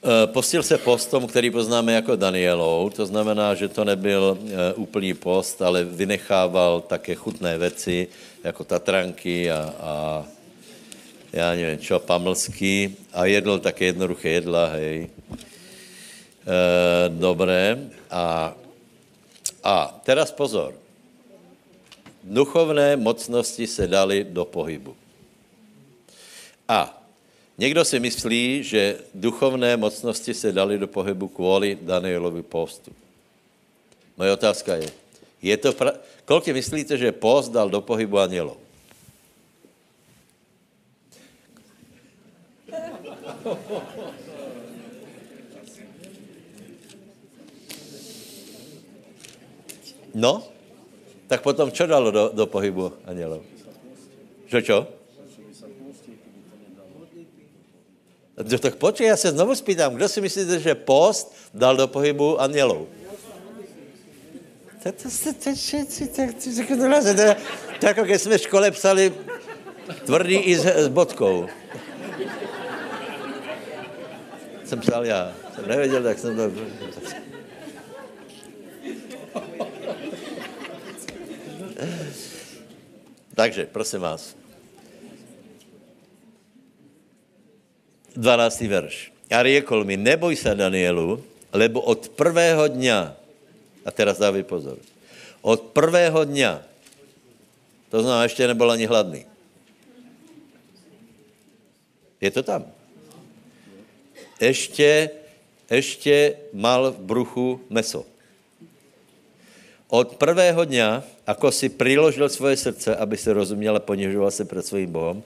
[0.00, 5.14] Uh, postil se postom, který poznáme jako Danielov, to znamená, že to nebyl uh, úplný
[5.14, 8.08] post, ale vynechával také chutné věci,
[8.44, 10.24] jako tatranky a, a
[11.32, 15.10] já nevím čo, pamlsky a jedl také jednoduché jedla, hej.
[16.46, 17.78] E, dobré.
[18.10, 18.54] A,
[19.64, 20.74] a teraz pozor.
[22.24, 24.96] Duchovné mocnosti se dali do pohybu.
[26.68, 26.99] A
[27.60, 32.92] někdo si myslí, že duchovné mocnosti se dali do pohybu kvůli Danielovi postu.
[34.16, 34.88] Moje otázka je,
[35.42, 35.92] je to pra...
[36.24, 38.56] kolik myslíte, že post dal do pohybu anielov?
[50.14, 50.42] No,
[51.28, 53.44] tak potom čo dalo do, do pohybu anielov?
[54.48, 54.99] Čo čo?
[58.40, 62.40] No, tak počkej, já se znovu spýtám, kdo si myslíte, že post dal do pohybu
[62.40, 62.88] anielov?
[64.82, 65.50] To, to, to, to,
[66.16, 67.34] to, to,
[67.80, 69.14] to, jako když jsme v škole psali
[70.06, 71.46] tvrdý i s, s bodkou.
[74.64, 75.32] Jsem psal já.
[75.54, 76.50] Jsem nevěděl, tak jsem to...
[83.34, 84.39] Takže, prosím vás.
[88.20, 88.68] 12.
[88.68, 88.96] verš.
[89.32, 91.16] A riekol mi, neboj se, Danielu,
[91.56, 93.16] lebo od prvého dňa,
[93.80, 94.76] a teraz dávej pozor,
[95.40, 96.60] od prvého dňa,
[97.88, 99.22] to znamená, ještě nebyl ani hladný.
[102.20, 102.68] Je to tam.
[104.40, 105.10] Ještě,
[105.70, 108.04] ještě mal v bruchu meso.
[109.90, 114.66] Od prvého dňa, ako si priložil svoje srdce, aby se rozuměl a ponižoval se před
[114.66, 115.22] svým Bohem,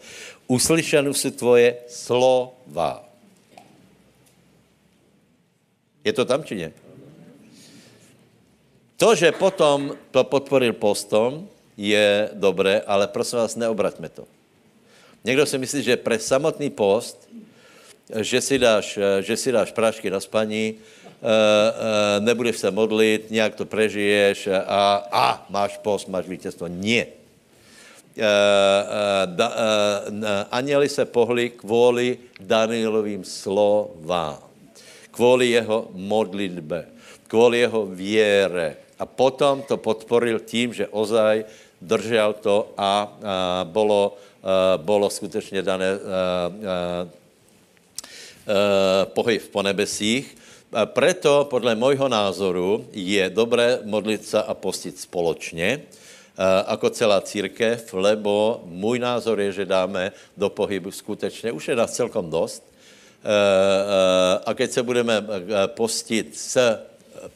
[0.46, 3.04] uslyšenu si tvoje slova.
[6.04, 6.70] Je to tam, či ne?
[9.00, 14.24] To, že potom to podporil postom, je dobré, ale prosím vás, neobraťme to.
[15.24, 17.18] Někdo si myslí, že pre samotný post,
[18.20, 20.78] že si dáš, že si dáš prášky na spaní,
[21.24, 26.68] Eh, eh, nebudeš se modlit, nějak to prežiješ a, a máš post, máš vítězstvo.
[26.68, 27.06] Nie.
[28.14, 28.22] Uh,
[29.26, 29.54] da, uh,
[30.50, 34.38] anieli se pohli kvůli Danielovým slovám,
[35.10, 36.86] kvůli jeho modlitbe,
[37.26, 38.76] kvůli jeho věre.
[38.98, 41.44] A potom to podporil tím, že ozaj
[41.82, 43.18] držel to a uh,
[43.70, 47.10] bolo, uh, bolo skutečně dané uh, uh,
[49.04, 50.36] pohyb po nebesích
[50.84, 55.82] preto, podle mojho názoru, je dobré modlit se a postit společně,
[56.70, 61.92] jako celá církev, lebo můj názor je, že dáme do pohybu skutečně, už je nás
[61.92, 62.74] celkom dost,
[64.46, 65.26] a keď se budeme
[65.66, 66.78] postit s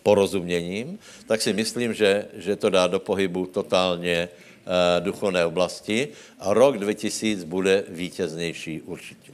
[0.03, 4.29] porozuměním, tak si myslím, že, že to dá do pohybu totálně
[5.01, 6.09] duchovné oblasti.
[6.39, 9.33] A rok 2000 bude vítěznější určitě.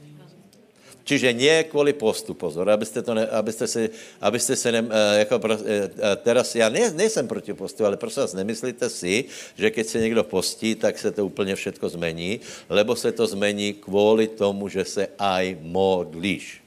[1.05, 3.89] Čiže nie kvůli postu, pozor, abyste, to ne, abyste si,
[4.21, 8.21] abyste se ne, eh, jako, eh, eh, teraz, já ne, nejsem proti postu, ale prosím
[8.21, 12.39] vás, nemyslíte si, že keď se někdo postí, tak se to úplně všetko zmení,
[12.69, 16.65] lebo se to zmení kvůli tomu, že se aj modlíš.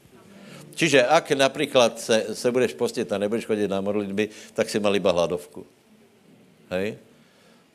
[0.75, 4.95] Čiže ak například se, se budeš postit a nebudeš chodit na modlitby, tak si mal
[4.95, 5.67] iba hladovku.
[6.71, 6.95] Hej?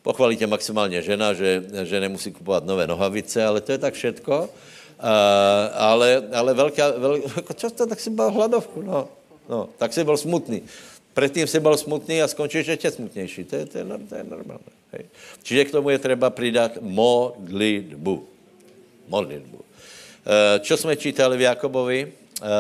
[0.01, 4.49] Pochvalí tě maximálně žena, že, že nemusí kupovat nové nohavice, ale to je tak všetko.
[4.95, 9.09] Uh, ale, ale velká, vel, jako často tak si byl hladovku, no.
[9.49, 9.69] no.
[9.79, 10.63] tak si byl smutný.
[11.15, 13.45] Předtím si byl smutný a skončíš ještě smutnější.
[13.45, 14.73] To je, to je, to je normálné.
[14.93, 15.05] Hej.
[15.43, 18.27] Čiže k tomu je třeba přidat modlitbu.
[19.09, 19.59] Modlitbu.
[20.61, 22.13] Čo jsme čítali v Jakobovi?
[22.35, 22.51] Uh,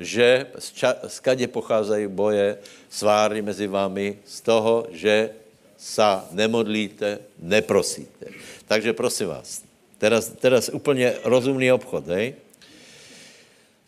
[0.00, 2.58] že z, ča, z kade pocházejí boje,
[2.90, 5.32] sváry mezi vámi, z toho, že
[5.76, 8.32] sa nemodlíte, neprosíte.
[8.68, 9.65] Takže prosím vás,
[9.98, 12.34] Teraz, teraz úplně rozumný obchod, hej?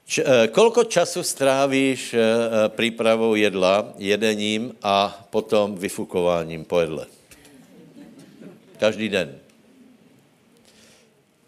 [0.09, 2.21] Č, eh, kolko času strávíš eh,
[2.69, 7.07] přípravou jedla, jedením a potom vyfukováním po jedle?
[8.81, 9.37] Každý den.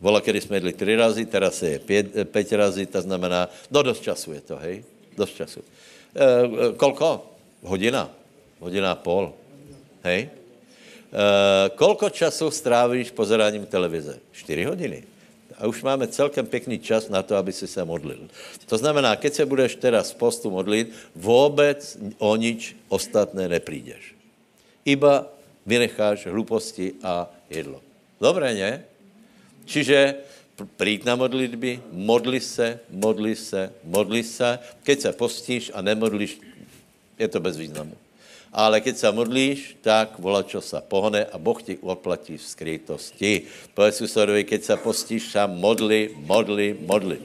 [0.01, 3.83] Vola, kdy jsme jedli tři razy, teraz je pět, eh, pět razy, to znamená, no
[3.83, 4.85] dost času je to, hej?
[5.17, 5.65] Dost času.
[6.17, 7.27] e, kolko?
[7.63, 8.11] Hodina.
[8.61, 9.33] Hodina a pol.
[10.05, 10.40] Hej?
[11.11, 14.19] E, kolko času strávíš pozeraním televize?
[14.33, 15.03] 4 hodiny.
[15.59, 18.33] A už máme celkem pěkný čas na to, aby si se modlil.
[18.67, 24.17] To znamená, keď se budeš teraz v postu modlit, vůbec o nič ostatné neprídeš.
[24.85, 25.29] Iba
[25.67, 27.83] vynecháš hluposti a jedlo.
[28.21, 28.85] Dobré, ne?
[29.65, 30.15] Čiže
[30.77, 34.59] přijít na modlitby, modli se, modli se, modli se.
[34.83, 36.41] Keď se postíš a nemodlíš,
[37.19, 37.97] je to bez významu.
[38.51, 43.47] Ale keď se modlíš, tak volá, čo sa pohne a Boh ti odplatí v skrytosti.
[43.79, 47.23] Povedz susedovi, keď se postíš, sa modli, modli, modli.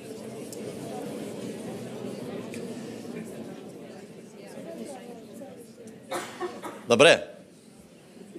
[6.86, 7.26] Dobré.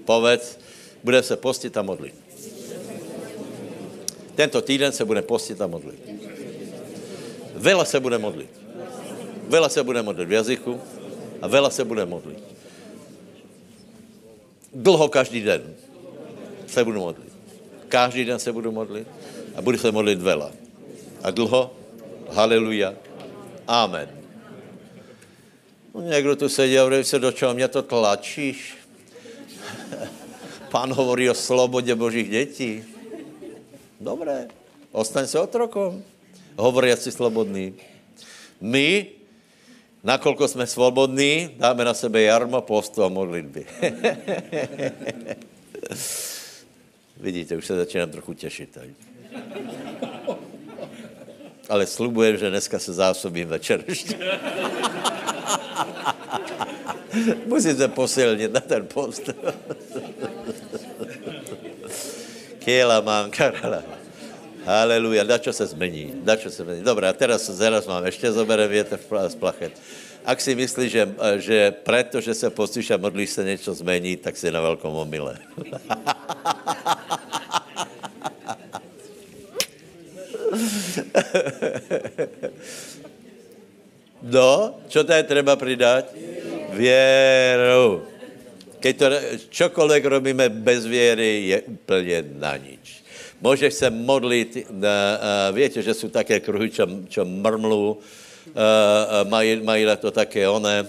[0.07, 0.55] Povedz,
[1.03, 2.15] bude se postit a modlit.
[4.39, 5.99] Tento týden se bude postit a modlit.
[7.59, 8.51] Vela se bude modlit.
[9.51, 10.81] Vela se bude modlit v jazyku
[11.43, 12.56] a vela se bude modlit.
[14.77, 15.75] Dlho každý den
[16.67, 17.33] se budu modlit.
[17.89, 19.09] Každý den se budu modlit
[19.55, 20.53] a budu se modlit vela.
[21.23, 21.73] A dlho,
[22.31, 22.95] haleluja,
[23.67, 24.09] amen.
[25.95, 28.77] No, někdo tu sedí a hovorí se, do čeho mě to tlačíš?
[30.71, 32.85] Pán hovorí o slobodě božích dětí.
[34.01, 34.49] Dobré,
[34.93, 36.05] ostaň se otrokom.
[36.57, 37.75] Hovoriaci slobodný.
[38.61, 39.07] My,
[40.07, 43.67] nakolko jsme svobodní, dáme na sebe jarmo, postu a modlitby.
[47.17, 48.71] Vidíte, už se začínám trochu těšit.
[48.71, 48.95] Tady.
[51.69, 54.17] Ale slubujem, že dneska se zásobím večer ještě.
[57.47, 59.31] Musíte posilnit na ten post.
[62.59, 63.96] Kiela mám karala.
[64.67, 66.83] Haleluja, dačo se zmení, dačo se zmení.
[66.83, 69.73] Dobré, a teraz, teraz mám, ještě zoberem větev z plachet.
[70.27, 71.09] Ak si myslíš, že,
[71.39, 75.39] že preto, že se postíš a modlíš se něco zmení, tak si na velkom omyle.
[84.23, 86.11] no, čo tady treba přidat?
[86.75, 88.03] Věru.
[88.83, 89.07] Keď to,
[89.49, 93.06] čokoliv robíme bez věry, je úplně na nič.
[93.41, 99.29] Můžeš se modlit, uh, uh, víte, že jsou také kruhy, čo, čo mrmlú, uh, uh,
[99.29, 100.87] mají, mají to také one,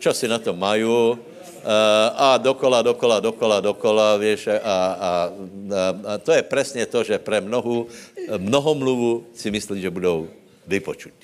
[0.00, 1.16] čo si na to mají,
[2.16, 7.40] a dokola, dokola, dokola, dokola, víš, a, a, a, to je přesně to, že pre
[7.40, 7.88] mnohu,
[8.36, 10.28] mnohomluvu si myslí, že budou
[10.66, 11.23] vypočutí.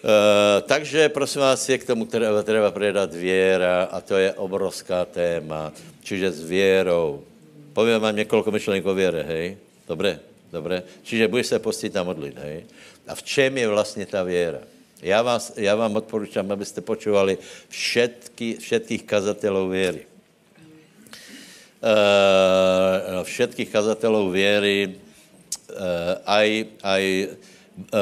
[0.00, 5.04] Uh, takže prosím vás, je k tomu treba, treba predat věra a to je obrovská
[5.04, 5.72] téma.
[6.00, 7.20] Čiže s věrou.
[7.72, 9.56] Povím vám několik myšlenek o věre, hej?
[9.84, 10.20] Dobré,
[10.52, 10.82] dobré.
[11.04, 12.64] Čiže budeš se postit a modlit, hej?
[13.08, 14.64] A v čem je vlastně ta věra?
[15.02, 17.38] Já, vás, já vám odporučám, abyste počúvali
[17.68, 20.08] všetky, všetkých kazatelů věry.
[21.80, 25.76] Uh, všetkých kazatelů věry, uh,
[26.24, 27.36] aj, aj Eh,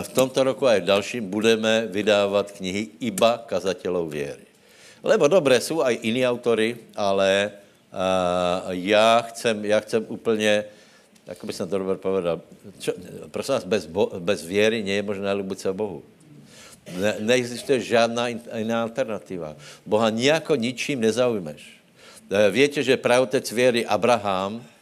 [0.02, 4.46] v tomto roku a v dalším budeme vydávat knihy iba kazatelů věry.
[5.02, 7.52] Lebo dobré jsou aj jiní autory, ale
[7.92, 10.64] uh, já, chcem, já chcem úplně,
[11.26, 12.40] jako by jsem to dobře povedal,
[12.78, 12.92] čo,
[13.30, 16.02] prosím vás, bez, bo, bez věry je možné ljubit se Bohu.
[16.96, 19.56] Ne, neexistuje žádná jiná alternativa.
[19.86, 21.60] Boha nijako ničím nezaujmeš.
[22.30, 24.77] Eh, Víte, že pravotec věry Abraham, Eh, eh,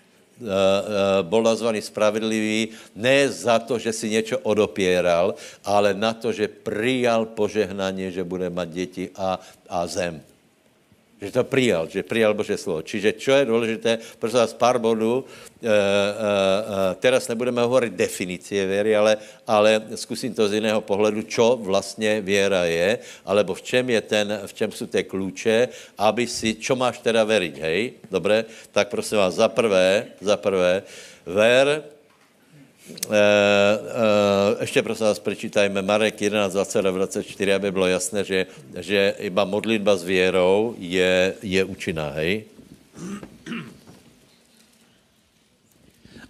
[1.22, 5.34] bol nazvaný spravedlivý ne za to, že si něco odopieral,
[5.64, 10.20] ale na to, že prijal požehnání, že bude mať děti a, a zem.
[11.16, 12.84] Že to přijal, že přijal Bože slovo.
[12.84, 18.66] Čiže čo je důležité, prosím vás, pár bodů, e, e, e, teraz nebudeme hovorit definicie
[18.66, 23.90] věry, ale, ale zkusím to z jiného pohledu, čo vlastně věra je, alebo v čem
[23.90, 27.92] je ten, v čem jsou ty klíče, aby si, čo máš teda veriť, hej?
[28.12, 28.44] Dobré?
[28.72, 30.84] Tak prosím vás, za prvé, za prvé,
[31.24, 31.95] ver,
[32.86, 38.46] E, e, ještě prosím vás přečítajme Marek 11, 20 a 24, aby bylo jasné, že,
[38.78, 42.44] že iba modlitba s věrou je, je účinná, hej?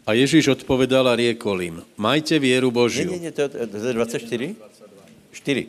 [0.07, 3.11] A Ježíš odpovedal a riekol im, majte věru Božiu.
[3.11, 4.55] Ne, ne, ne, to, to je 24?
[5.33, 5.67] 4.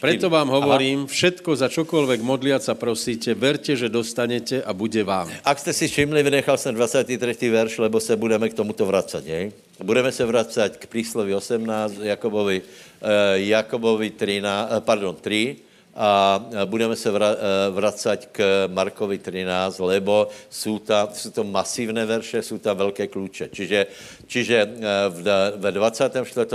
[0.00, 1.10] Preto vám hovorím, Aha.
[1.10, 5.32] všetko za čokoľvek modliať sa prosíte, verte, že dostanete a bude vám.
[5.40, 7.16] Ak ste si všimli, vynechal jsem 23.
[7.50, 9.52] verš, lebo se budeme k tomuto vracať, nie?
[9.76, 15.56] Budeme se vracať k príslovi 18, Jakobovi, uh, Jakobovi 13, uh, pardon, 3
[15.96, 17.32] a budeme se vra,
[17.72, 23.48] vracať k Markovi 13, lebo jsou, ta, jsou to masívné verše, jsou tam velké kluče.
[23.52, 23.86] Čiže,
[24.26, 24.68] čiže
[25.08, 25.20] v,
[25.56, 26.46] ve 24.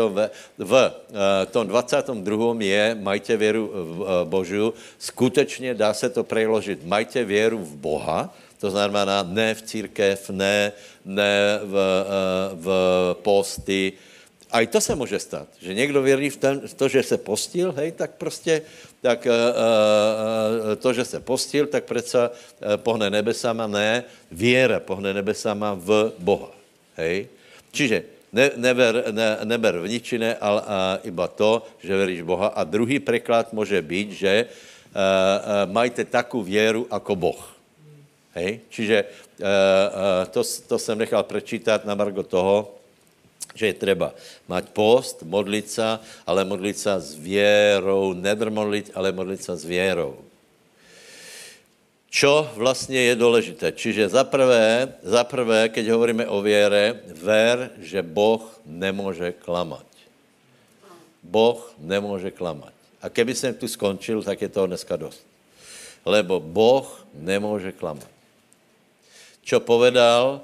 [0.57, 0.91] v,
[1.45, 2.55] v tom 22.
[2.59, 8.69] je majte věru v Božu, skutečně dá se to preložit, majte věru v Boha, to
[8.69, 10.71] znamená ne v církev, ne,
[11.05, 11.75] ne v,
[12.53, 12.67] v
[13.25, 13.93] posty,
[14.51, 17.17] a i to se může stát, že někdo věří v, ten, v to, že se
[17.17, 18.61] postil, hej, tak prostě
[19.01, 22.29] tak uh, uh, to, že se postil, tak přece
[22.83, 26.51] pohne nebesama, ne, věra pohne nebesama v Boha.
[26.95, 27.27] Hej?
[27.71, 30.67] Čiže ne, neber, ne, neber v ničine, ale uh,
[31.07, 32.53] iba to, že veríš Boha.
[32.53, 34.51] A druhý preklad může být, že uh,
[34.93, 37.50] uh, majte takovou věru jako Boh.
[38.33, 38.59] Hej?
[38.69, 42.75] Čiže uh, uh, to, to jsem nechal prečítat na margo toho,
[43.55, 44.13] že je třeba
[44.47, 49.65] mať post, modlit se, ale modlit se s věrou, nedr modlit, ale modlit se s
[49.65, 50.15] věrou.
[52.11, 53.71] Čo vlastně je důležité?
[53.71, 59.87] Čiže za prvé, za prvé, keď hovoríme o věre, ver, že Boh nemůže klamat.
[61.23, 62.73] Boh nemůže klamat.
[63.01, 65.23] A keby jsem tu skončil, tak je to dneska dost.
[66.05, 68.11] Lebo Boh nemůže klamat.
[69.43, 70.41] Čo povedal,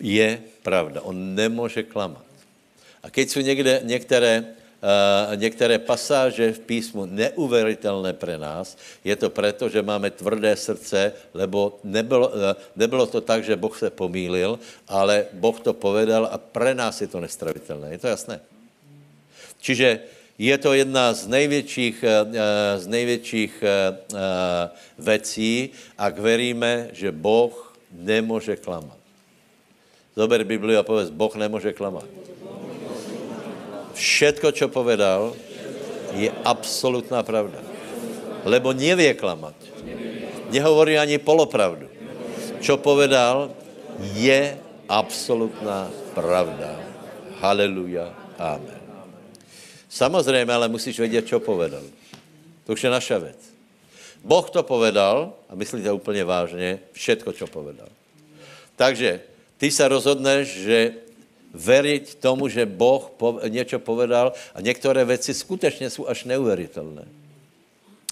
[0.00, 1.00] je pravda.
[1.04, 2.24] On nemůže klamat.
[3.02, 9.30] A keď jsou někde, některé, uh, některé pasáže v písmu neuvěřitelné pre nás, je to
[9.30, 12.34] proto, že máme tvrdé srdce, lebo nebylo, uh,
[12.76, 17.08] nebylo to tak, že Boh se pomýlil, ale Boh to povedal a pre nás je
[17.08, 17.92] to nestravitelné.
[17.96, 18.40] Je to jasné?
[19.60, 20.00] Čiže
[20.40, 22.04] je to jedna z největších,
[22.76, 23.64] z největších
[24.98, 25.70] věcí,
[26.00, 28.98] ak veríme, že Boh nemůže klamat.
[30.16, 32.06] Zober Bibliu a povedz, Boh nemůže klamat.
[33.94, 35.36] Všetko, čo povedal,
[36.16, 37.60] je absolutná pravda.
[38.48, 39.54] Lebo nevie klamat.
[40.50, 41.86] Nehovorí ani polopravdu.
[42.64, 43.52] Čo povedal,
[44.16, 44.56] je
[44.88, 46.80] absolutná pravda.
[47.38, 48.10] Haleluja.
[48.38, 48.80] Amen.
[49.88, 51.82] Samozřejmě, ale musíš vědět, čo povedal.
[52.66, 53.49] To už je naša věc.
[54.24, 57.88] Boh to povedal, a myslíte úplně vážně, všetko, čo povedal.
[58.76, 59.20] Takže
[59.58, 60.78] ty se rozhodneš, že
[61.54, 67.04] veriť tomu, že Boh po, něco povedal a některé věci skutečně jsou až neuvěřitelné.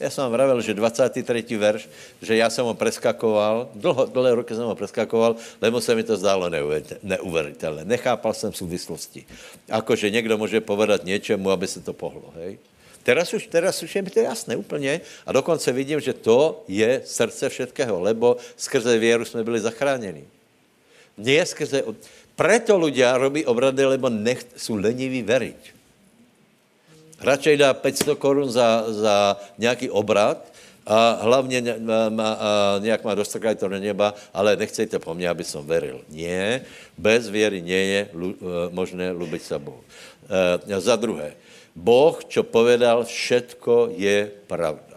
[0.00, 1.56] Já jsem vám vravil, že 23.
[1.56, 1.88] verš,
[2.22, 6.16] že já jsem ho preskakoval, dlho, dlhé roky jsem ho preskakoval, lebo se mi to
[6.16, 6.50] zdálo
[7.02, 7.84] neuvěřitelné.
[7.84, 9.26] Nechápal jsem souvislosti.
[9.70, 12.30] Akože někdo může povedat něčemu, aby se to pohlo.
[12.34, 12.59] Hej?
[13.09, 17.00] Teraz už, teraz už je mi to jasné úplně a dokonce vidím, že to je
[17.09, 20.24] srdce všetkého, lebo skrze věru jsme byli zachráněni.
[21.16, 21.88] Nie skrze...
[22.36, 25.61] Preto ľudia robí obrady, lebo nech, jsou leniví veriť.
[27.18, 30.38] Radšej dá 500 korun za, za nějaký obrad
[30.86, 31.80] a hlavně
[32.78, 36.04] nějak má dostrkať to na neba, ale nechcejte po mně, aby som veril.
[36.12, 36.62] Nie,
[36.94, 38.09] bez věry nie je e,
[38.70, 39.82] možné lubit sa Bohu.
[40.70, 41.34] E, za druhé,
[41.79, 44.88] Boh, čo povedal, všetko je pravda.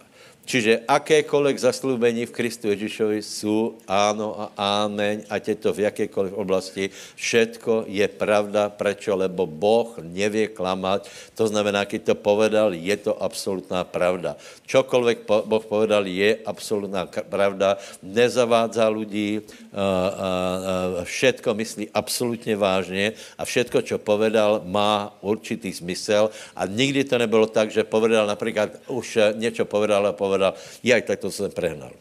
[0.52, 4.52] Čiže akékoliv zaslúbení v Kristu Ježišovi jsou áno a
[4.84, 8.68] ámeň, ať je to v jakékoliv oblasti, všetko je pravda.
[8.68, 9.16] Prečo?
[9.16, 11.08] Lebo Boh nevie klamať.
[11.40, 14.36] To znamená, keď to povedal, je to absolutná pravda.
[14.68, 17.80] Čokoľvek Boh povedal, je absolutná pravda.
[18.04, 19.48] Nezavádza ľudí,
[21.08, 26.28] všetko myslí absolutně vážně a všetko, čo povedal, má určitý smysl
[26.60, 31.02] a nikdy to nebylo tak, že povedal například, už něco povedal a povedal, povedal, jaj,
[31.02, 31.92] tak to jsem prehnal.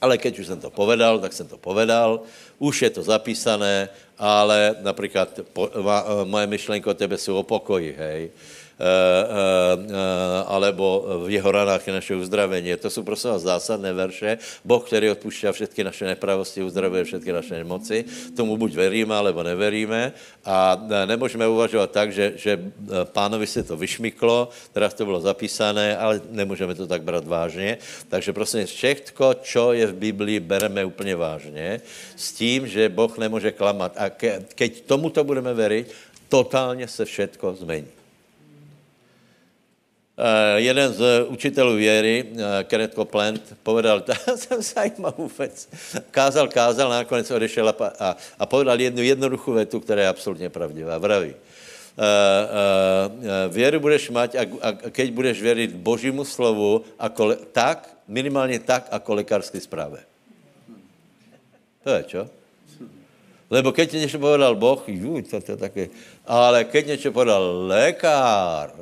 [0.00, 2.20] Ale keď už jsem to povedal, tak jsem to povedal,
[2.58, 5.40] už je to zapísané, ale například
[5.80, 8.30] ma, moje myšlenky o tebe jsou o pokoji, hej.
[8.76, 12.76] Eh, eh, alebo v jeho ranách je naše uzdravení.
[12.76, 14.38] To jsou prosím vás zásadné verše.
[14.64, 18.04] Boh, který odpušťá všechny naše nepravosti, uzdravuje všechny naše nemoci.
[18.36, 20.12] Tomu buď veríme, alebo neveríme.
[20.44, 22.60] A eh, nemůžeme uvažovat tak, že, že
[23.16, 27.78] pánovi se to vyšmyklo, teda to bylo zapísané, ale nemůžeme to tak brát vážně.
[28.08, 31.80] Takže prosím, všechno, co je v Biblii, bereme úplně vážně,
[32.16, 33.96] s tím, že Boh nemůže klamat.
[33.96, 35.92] A ke, keď tomuto budeme věřit,
[36.28, 37.95] totálně se všetko změní.
[40.16, 44.02] Uh, jeden z učitelů věry, uh, Kenneth Copeland, povedal
[44.36, 45.68] jsem zajímavou věc.
[46.10, 50.50] Kázal, kázal, a nakonec odešel a, a, a povedal jednu jednoduchou větu, která je absolutně
[50.50, 50.98] pravdivá.
[50.98, 51.36] Vraví, uh,
[53.52, 59.14] věru budeš mať, a, a keď budeš věřit Božímu slovu, ako, tak, minimálně tak, jako
[59.14, 60.00] lékařské zprávě.
[61.84, 62.22] To je čo?
[63.50, 65.84] Lebo keď něco povedal Boh, jú, to, to je také,
[66.26, 68.74] ale keď něco povedal lékár,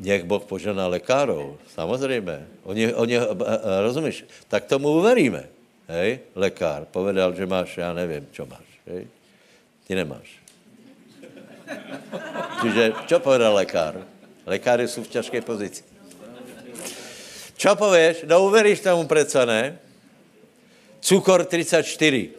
[0.00, 2.46] Nech Boh požená lekárov, samozřejmě.
[2.64, 5.44] Oni, oni, eh, eh, rozumíš, tak tomu uveríme.
[5.88, 8.64] Hej, lekár povedal, že máš, já nevím, čo máš.
[8.86, 9.06] Hej.
[9.84, 10.28] Ty nemáš.
[12.62, 14.06] Čiže, čo povedal lekár?
[14.46, 15.84] Lekáři jsou v těžké pozici.
[17.56, 18.24] Čo pověš?
[18.26, 19.78] No uveríš tomu přece, ne?
[21.00, 22.30] Cukor 34.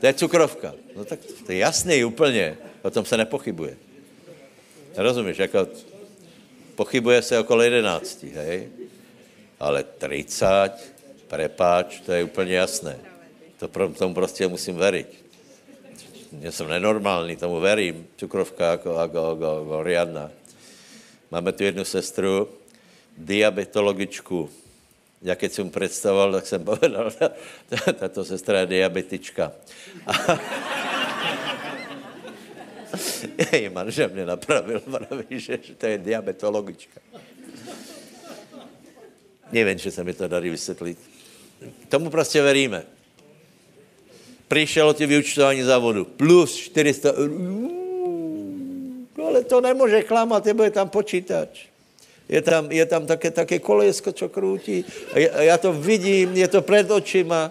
[0.00, 0.72] To je cukrovka.
[0.96, 2.67] No tak to je jasný úplně.
[2.88, 3.76] O tom se nepochybuje.
[4.96, 5.68] Rozumíš, jako
[6.74, 8.68] pochybuje se okolo 11, hej?
[9.60, 10.72] Ale 30,
[11.28, 12.98] prepáč, to je úplně jasné.
[13.58, 15.06] To pro, tomu prostě musím veriť.
[16.40, 18.06] Já jsem nenormální, tomu verím.
[18.16, 20.30] Cukrovka jako, jako, jako, jako riadna.
[21.30, 22.48] Máme tu jednu sestru,
[23.18, 24.50] diabetologičku.
[25.22, 27.10] Já keď jsem představoval, tak jsem povedal,
[27.98, 29.52] tato sestra je diabetička.
[33.52, 37.00] Její manžel mě napravil, praví, že, že to je diabetologička.
[39.52, 40.98] Nevím, že se mi to darí vysvětlit.
[41.88, 42.82] Tomu prostě veríme.
[44.48, 46.04] Přišlo ti vyučtování závodu.
[46.04, 47.30] Plus 400 eur.
[49.18, 51.66] No ale to nemůže klamat, je bude tam počítač.
[52.28, 54.84] Je tam, je tam také, také kolesko, co krutí.
[55.14, 57.50] Já, já to vidím, je to před očima.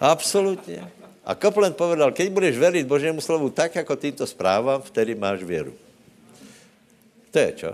[0.00, 0.90] Absolutně.
[1.26, 5.74] A Kaplan povedal, keď budeš veriť Božímu slovu tak, jako týmto zprávám, vtedy máš věru.
[7.34, 7.70] To je čo?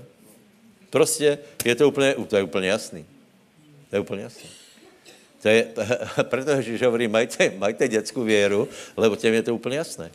[0.91, 3.07] Prostě je to úplně, to je úplně jasný.
[3.91, 4.49] To je úplně jasný.
[5.43, 5.69] To je,
[6.23, 10.11] proto Ježíš hovorí, majte, majte dětskou věru, lebo těm je to úplně jasné.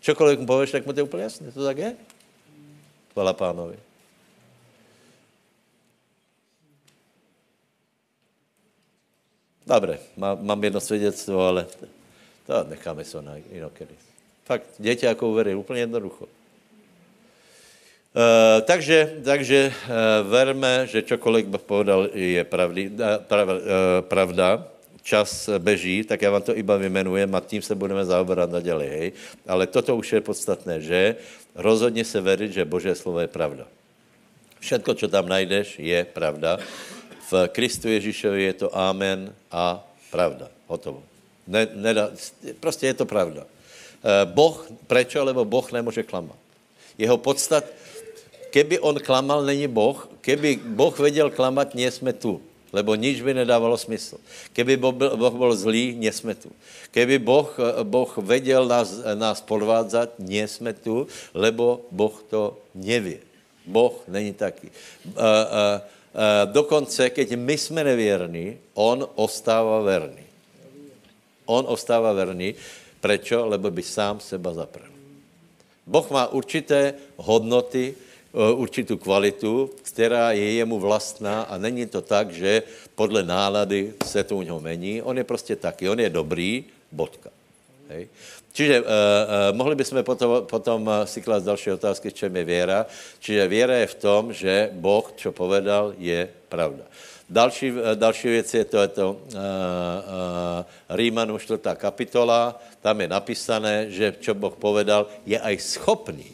[0.00, 1.52] Čokoliv mu pověš, tak mu to je úplně jasné.
[1.52, 1.96] To tak je?
[3.12, 3.78] Chvala pánovi.
[9.66, 11.66] Dobre, má, mám jedno svědectvo, ale
[12.52, 13.94] to necháme se na jinokedy.
[14.44, 16.24] Fakt, děti jako uverí, úplně jednoducho.
[18.12, 23.56] Uh, takže, takže uh, verme, že čokoliv bych povedal je pravdy, uh, prav, uh,
[24.00, 24.68] pravda,
[25.02, 29.12] čas beží, tak já vám to iba vymenujem a tím se budeme zaoberat naděli, hej.
[29.48, 31.16] Ale toto už je podstatné, že
[31.54, 33.64] rozhodně se veriť, že Boží slovo je pravda.
[34.60, 36.58] Všetko, co tam najdeš, je pravda.
[37.32, 39.80] V Kristu Ježíšovi je to amen a
[40.12, 40.52] pravda.
[40.68, 41.11] Hotovo.
[41.46, 42.10] Ne, nedá,
[42.60, 43.46] prostě je to pravda.
[44.24, 45.24] Boh, prečo?
[45.24, 46.36] Lebo Boh nemůže klamat.
[46.98, 47.64] Jeho podstat,
[48.50, 50.08] keby on klamal, není Boh.
[50.20, 52.42] Keby Boh věděl klamat, nie jsme tu.
[52.72, 54.16] Lebo nič by nedávalo smysl.
[54.52, 54.94] Keby Boh
[55.34, 56.48] byl, zlý, nie jsme tu.
[56.90, 63.16] Keby boh, boh věděl nás, nás podvádzat, nie jsme tu, lebo Boh to neví.
[63.66, 64.44] Boh není uh,
[66.52, 70.21] dokonce, keď my jsme nevěrní, on ostává verný.
[71.52, 72.54] On ostává verný.
[73.00, 73.44] Prečo?
[73.44, 74.88] Lebo by sám seba zaprel.
[75.82, 77.94] Boh má určité hodnoty,
[78.32, 82.62] Eh, určitou kvalitu, která je jemu vlastná a není to tak, že
[82.96, 85.02] podle nálady se to u něho mení.
[85.04, 87.28] On je prostě taky, on je dobrý, bodka.
[87.88, 88.08] Hej.
[88.52, 88.92] Čiže uh, uh,
[89.56, 92.86] mohli bychom potom, potom si klást další otázky, v čem je věra.
[93.20, 96.84] Čiže věra je v tom, že Boh, co povedal, je pravda.
[97.32, 101.64] Další, další věc je to, je to uh, uh, Rímanu 4.
[101.80, 106.28] kapitola, tam je napísané, že čo Boh povedal, je aj schopný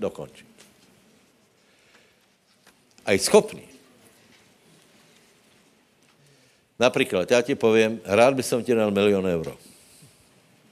[0.00, 0.52] dokončit
[3.06, 3.62] aj schopný.
[6.78, 9.58] Například, já ti povím, rád by som ti dal milion euro.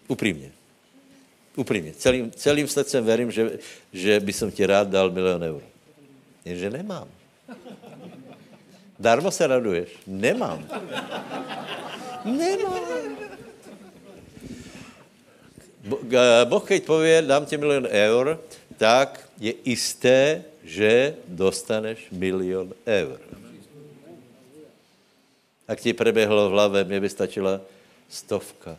[0.08, 0.52] Upřímně.
[1.56, 1.92] Upřímně.
[1.94, 3.58] Celým, celým srdcem verím, že,
[3.92, 5.66] že by som ti rád dal milion euro.
[6.44, 7.08] Jenže nemám.
[9.00, 9.88] Darmo se raduješ?
[10.06, 10.68] Nemám.
[12.24, 13.16] Nemám.
[16.44, 18.36] Boh, keď pově, dám ti milion eur,
[18.76, 23.20] tak je isté, že dostaneš milion eur.
[25.68, 27.60] Ak ti preběhlo v hlavě, mě by stačila
[28.08, 28.76] stovka.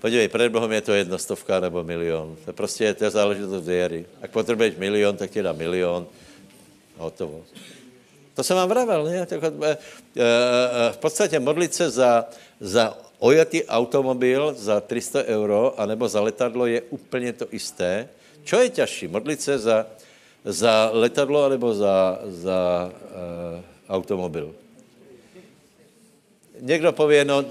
[0.00, 2.36] Podívej, před Bohem je to jedna stovka nebo milion.
[2.44, 4.04] To prostě je to záležitost věry.
[4.22, 6.06] Ak potřebuješ milion, tak ti dá milion.
[6.96, 7.42] Hotovo.
[8.34, 9.26] To jsem vám vravel, ne?
[9.30, 12.26] Eh, eh, v podstatě modlit se za,
[12.60, 18.08] za ojatý automobil za 300 euro anebo za letadlo je úplně to isté.
[18.44, 19.08] Čo je těžší?
[19.08, 19.86] Modlit se za,
[20.44, 24.54] za letadlo anebo za, za uh, automobil?
[26.60, 27.46] Někdo pově, no, uh,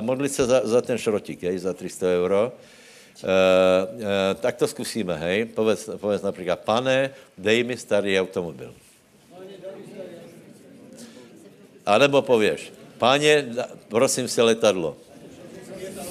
[0.00, 2.46] modlit se za, za ten šrotík, hej, za 300 euro.
[2.46, 2.79] Uh,
[3.22, 5.44] uh, tak to zkusíme, hej.
[5.44, 8.74] Povedz, povedz například, pane, dej mi starý automobil.
[11.86, 13.48] A nebo pověš, Páně,
[13.88, 14.96] prosím se letadlo.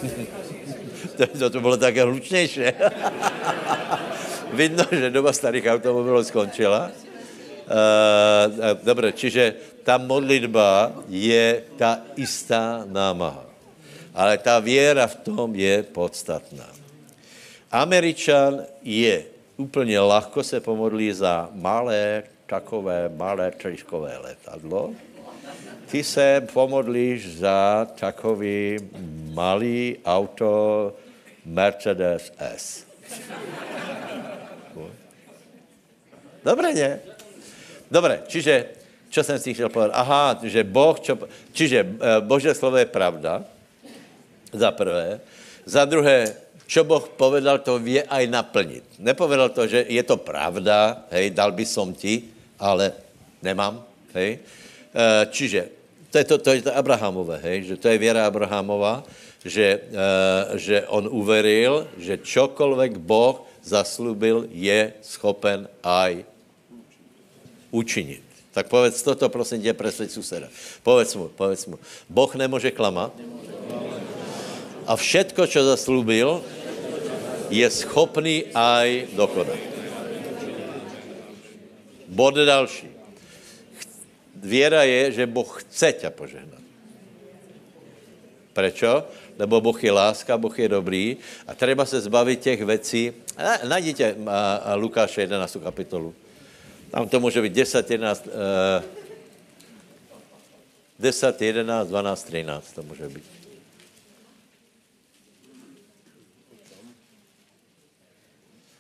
[1.18, 2.62] to, to, to bylo také hlučnější.
[4.54, 6.90] Vidno, že doba starých automobilů skončila.
[6.90, 9.54] Uh, dobre, čiže
[9.86, 13.46] ta modlitba je ta istá námaha.
[14.14, 16.79] Ale ta věra v tom je podstatná.
[17.72, 19.24] Američan je
[19.58, 24.94] úplně lahko se pomodlí za malé, takové malé tričkové letadlo.
[25.92, 28.78] Ty se pomodlíš za takový
[29.34, 30.94] malý auto
[31.46, 32.86] Mercedes S.
[36.46, 37.00] Dobre, ne?
[37.92, 38.66] Dobre, čiže,
[39.10, 39.92] čo jsem si chtěl povedať?
[39.98, 41.18] Aha, že Boh, čo,
[41.52, 43.44] čiže uh, Božie slovo je pravda,
[44.54, 45.20] za prvé.
[45.66, 46.38] Za druhé,
[46.70, 48.86] čo Boh povedal, to vie aj naplnit.
[49.02, 52.30] Nepovedal to, že je to pravda, hej, dal by som ti,
[52.62, 52.94] ale
[53.42, 53.82] nemám,
[54.14, 54.38] hej.
[54.94, 55.74] Uh, čiže,
[56.14, 59.02] to je to, to je to Abrahamové, hej, že to je věra Abrahamová,
[59.42, 66.22] že, uh, že on uveril, že čokoľvek Boh zaslubil, je schopen aj
[67.74, 68.22] učinit.
[68.54, 70.48] Tak povedz toto, prosím tě, presveď suseda.
[70.84, 71.78] Povedz mu, povedz mu.
[72.10, 73.14] Boh nemůže klamat.
[74.90, 76.42] A všetko, čo zaslúbil,
[77.50, 79.60] je schopný aj dokonat.
[82.08, 82.90] Bod další.
[84.36, 86.64] Věra je, že Boh chce tě požehnat.
[88.54, 89.08] Prečo?
[89.40, 93.14] Lebo Boh je láska, Boh je dobrý a treba se zbavit těch věcí.
[93.68, 94.16] Najděte
[94.76, 95.58] Lukáše 11.
[95.64, 96.16] kapitolu.
[96.92, 98.84] Tam to může být 10, 11, uh,
[101.00, 103.39] 10, 11, 12, 13 to může být.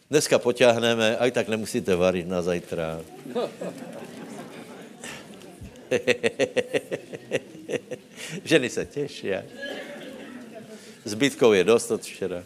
[0.10, 3.05] Dneska poťahneme, aj tak nemusíte varit na zajtra.
[8.43, 9.30] Ženy se těší.
[11.05, 12.43] Zbytkov je dost od včera.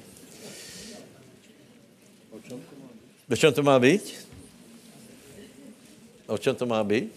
[3.32, 4.28] O čem to má být?
[6.28, 7.16] O čem to má být?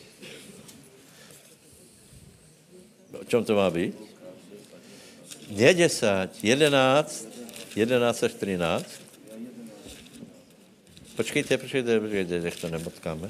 [3.21, 3.95] O čem to má být?
[5.51, 7.27] Je 10, 11,
[7.77, 9.06] 11 až 13.
[11.17, 13.29] Počkejte, počkejte, počkejte, nech to nemotkáme.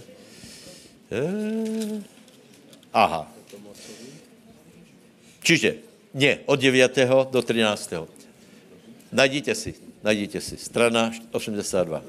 [2.90, 3.30] Aha.
[5.42, 5.78] Čiže,
[6.14, 7.30] ne, od 9.
[7.30, 7.94] do 13.
[9.12, 12.02] Najděte si, najděte si, strana 82.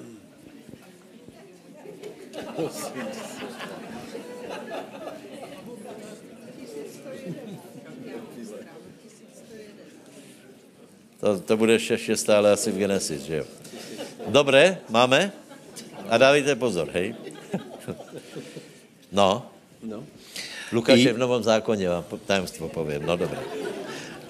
[11.20, 13.46] To, to bude ještě stále asi v Genesis, že jo?
[14.28, 15.47] Dobré, máme?
[16.08, 17.16] A dávajte pozor, hej?
[19.12, 19.48] No.
[19.84, 20.04] no.
[20.72, 21.04] Lukáš I...
[21.08, 23.06] je v Novom zákoně, vám tajemstvo povím.
[23.08, 23.40] No dobré.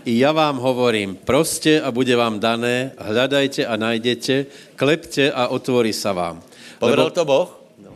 [0.07, 4.47] I ja vám hovorím, proste a bude vám dané, hľadajte a najdete,
[4.79, 6.39] klepte a otvorí sa vám.
[6.79, 7.17] Povedal Lebo...
[7.17, 7.49] to Boh?
[7.75, 7.91] No.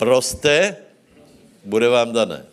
[0.00, 0.80] Proste,
[1.60, 2.48] bude vám dané.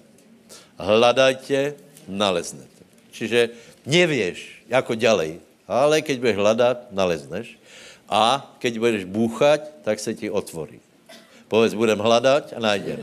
[0.76, 1.80] Hľadajte,
[2.12, 2.84] naleznete.
[3.16, 3.56] Čiže
[3.88, 5.40] nevieš, jako ďalej.
[5.72, 7.56] Ale keď budeš hledat, nalezneš.
[8.12, 10.84] A keď budeš búchať, tak se ti otvorí.
[11.48, 13.00] Povedz, budem hledat a najdem.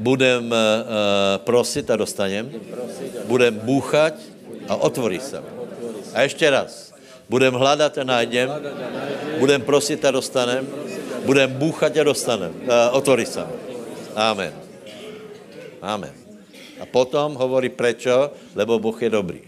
[0.00, 0.56] Budem uh,
[1.44, 2.48] prosit a dostanem.
[3.28, 4.16] Budem búchať
[4.68, 5.40] a otvorí se.
[6.16, 6.92] A ještě raz.
[7.28, 8.48] Budem hledat a najdem.
[9.38, 10.64] Budem prosit a dostanem.
[11.24, 12.52] Budem búchať a dostanem.
[12.64, 13.44] Uh, otvorí se.
[14.16, 14.52] Amen.
[15.84, 16.12] Amen.
[16.80, 19.40] A potom hovorí prečo, lebo Boh je dobrý.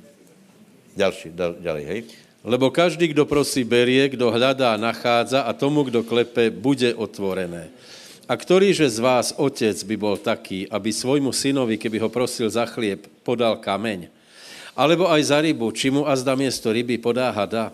[0.96, 2.27] Ďalší, ďalej, hej.
[2.48, 7.68] Lebo každý, kdo prosí, berie, kdo hľadá, nachádza a tomu, kdo klepe, bude otvorené.
[8.24, 12.64] A ktorýže z vás otec by bol taký, aby svojmu synovi, keby ho prosil za
[12.64, 14.08] chlieb, podal kameň?
[14.72, 17.68] Alebo aj za rybu, či mu azda miesto ryby podá hada?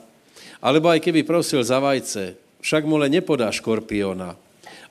[0.58, 4.34] Alebo aj keby prosil za vajce, však mu len nepodá škorpiona.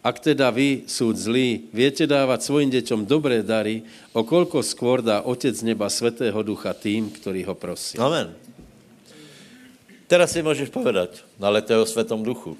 [0.03, 5.23] Ak teda vy, súd zlí, viete dávať svojim deťom dobré dary, o koľko skôr dá
[5.23, 7.95] Otec neba Svetého Ducha tým, ktorí ho prosí.
[7.99, 8.35] Amen.
[10.13, 12.53] Teraz si môžeš povedať, ale to je o Svetom Duchu.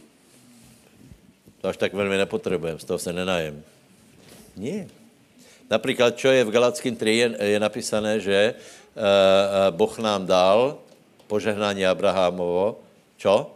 [1.61, 3.61] To až tak veľmi nepotrebujem, z toho se nenajem.
[4.57, 4.89] Nie.
[5.69, 10.81] Například, čo je v Galackým 3, je, je napísané, že uh, Boh nám dal
[11.29, 12.81] požehnání Abrahamovo,
[13.21, 13.53] čo?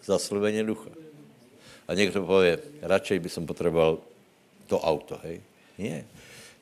[0.00, 0.88] Zaslubení ducha.
[1.84, 4.00] A někdo pově, radšej by som potřeboval
[4.72, 5.44] to auto, hej?
[5.76, 6.08] Nie,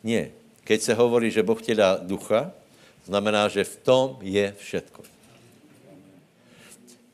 [0.02, 0.34] nie.
[0.66, 2.50] Keď se hovorí, že Boh ti dá ducha,
[3.06, 5.19] znamená, že v tom je všetko.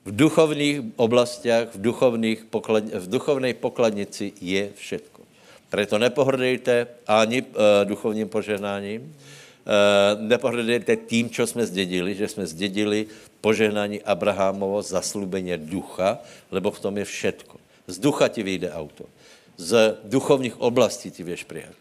[0.07, 5.27] V duchovných oblastiach, v, duchovných poklad, v duchovnej pokladnici je všetko.
[5.67, 13.11] Preto nepohrdejte ani uh, duchovním požehnáním, uh, nepohrdejte tím, čo jsme zdědili, že jsme zdědili
[13.43, 16.23] požehnání Abrahamovo, zaslúbenie ducha,
[16.55, 17.59] lebo v tom je všetko.
[17.87, 19.11] Z ducha ti vyjde auto.
[19.59, 21.79] Z duchovních oblastí ti vieš prijať.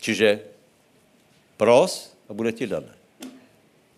[0.00, 0.44] Čiže
[1.60, 2.92] pros a bude ti dané.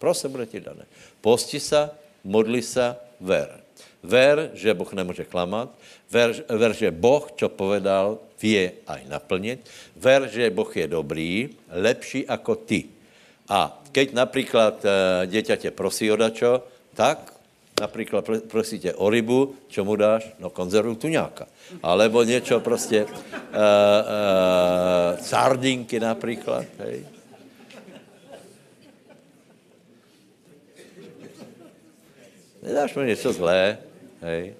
[0.02, 0.82] Pros a bude ti dané.
[1.22, 1.94] Posti sa,
[2.26, 3.62] modli sa, ver.
[4.02, 5.70] Ver, že Boh nemůže klamat.
[6.10, 9.62] Ver, ver, že Boh, čo povedal, vie aj naplnit.
[9.96, 12.90] Ver, že Boh je dobrý, lepší ako ty.
[13.46, 14.88] A keď napríklad e,
[15.30, 17.32] dieťa tě prosí o dačo, tak
[17.80, 20.28] napríklad prosíte o rybu, čo mu dáš?
[20.38, 21.46] No konzervu tuňáka.
[21.82, 27.11] Alebo niečo prostě, uh, uh, sardinky napríklad, hej.
[32.62, 33.78] Nedáš mu něco zlé,
[34.20, 34.54] hej.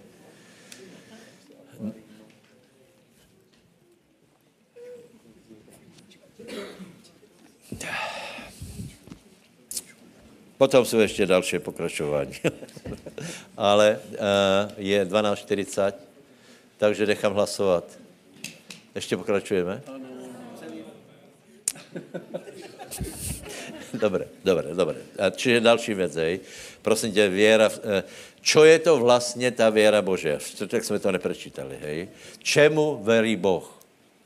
[10.59, 12.33] Potom jsou ještě další pokračování.
[13.57, 14.17] Ale uh,
[14.77, 15.93] je 12.40,
[16.77, 17.85] takže nechám hlasovat.
[18.95, 19.83] Ještě pokračujeme?
[23.93, 24.97] Dobre, dobre, dobre.
[25.19, 26.41] A čiže další věc, hej.
[26.83, 28.05] Prosím tě, věra, eh,
[28.41, 30.39] čo je to vlastně ta věra Božia?
[30.69, 32.09] Tak jsme to neprečítali, hej.
[32.43, 33.69] Čemu verí Boh?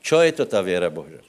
[0.01, 1.19] Čo je to ta věra Božia?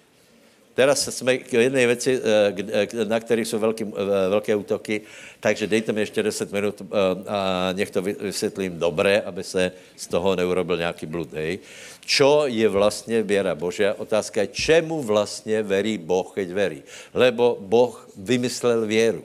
[0.78, 5.00] Teraz jsme k jedné věci, eh, na kterých jsou velký, eh, velké útoky,
[5.42, 6.82] takže dejte mi ještě 10 minut
[7.26, 11.34] a nech to vysvětlím dobré, aby se z toho neurobil nějaký blud.
[11.34, 11.58] Hej.
[12.06, 13.98] Čo je vlastně věra Božia?
[13.98, 16.80] Otázka je, čemu vlastně verí Boh, keď verí.
[17.10, 19.24] Lebo Boh vymyslel věru.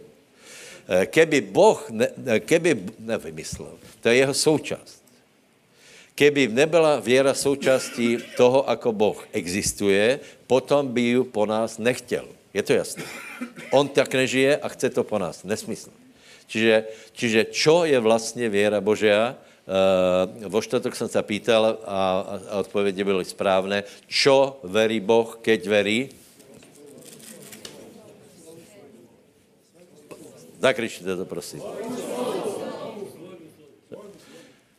[0.89, 2.09] Eh, keby Boh, ne,
[2.41, 5.02] keby nevymyslel, to je jeho součást.
[6.13, 12.29] Keby nebyla věra součástí toho, ako Boh existuje, potom by ju po nás nechtěl.
[12.53, 13.03] Je to jasné.
[13.73, 15.41] On tak nežije a chce to po nás.
[15.41, 15.89] Nesmysl.
[16.45, 16.85] Čiže,
[17.17, 19.33] čiže čo je vlastně věra Božia?
[19.63, 21.97] Uh, vo štotok jsem se pýtal a,
[22.51, 23.83] a odpovědi byly správné.
[24.05, 25.99] Čo verí Boh, keď verí?
[30.61, 31.63] Zakričte to, prosím.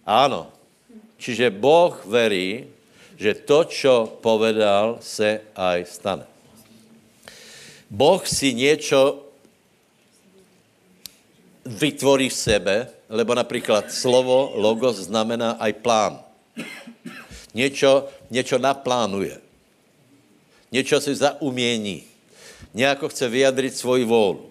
[0.07, 0.54] Áno.
[1.25, 2.69] Čiže Boh verí,
[3.17, 6.29] že to, čo povedal, se aj stane.
[7.89, 9.25] Boh si niečo
[11.65, 12.77] vytvorí v sebe,
[13.09, 16.15] lebo napríklad slovo, logos znamená aj plán.
[17.57, 19.41] Niečo, niečo naplánuje.
[20.69, 22.05] Niečo si zaumiení.
[22.77, 24.45] Nejako chce vyjadriť svoji vôľu.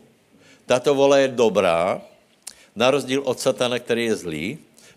[0.66, 2.02] Tato vola je dobrá,
[2.74, 4.46] na rozdíl od satana, který je zlý,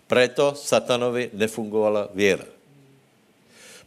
[0.07, 2.45] preto satanovi nefungovala věra.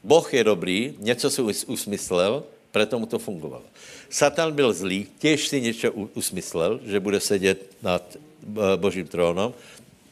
[0.05, 3.65] Boh je dobrý, něco si usmyslel, preto mu to fungovalo.
[4.11, 9.55] Satan byl zlý, těž si něco usmyslel, že bude sedět nad eh, božím trónom,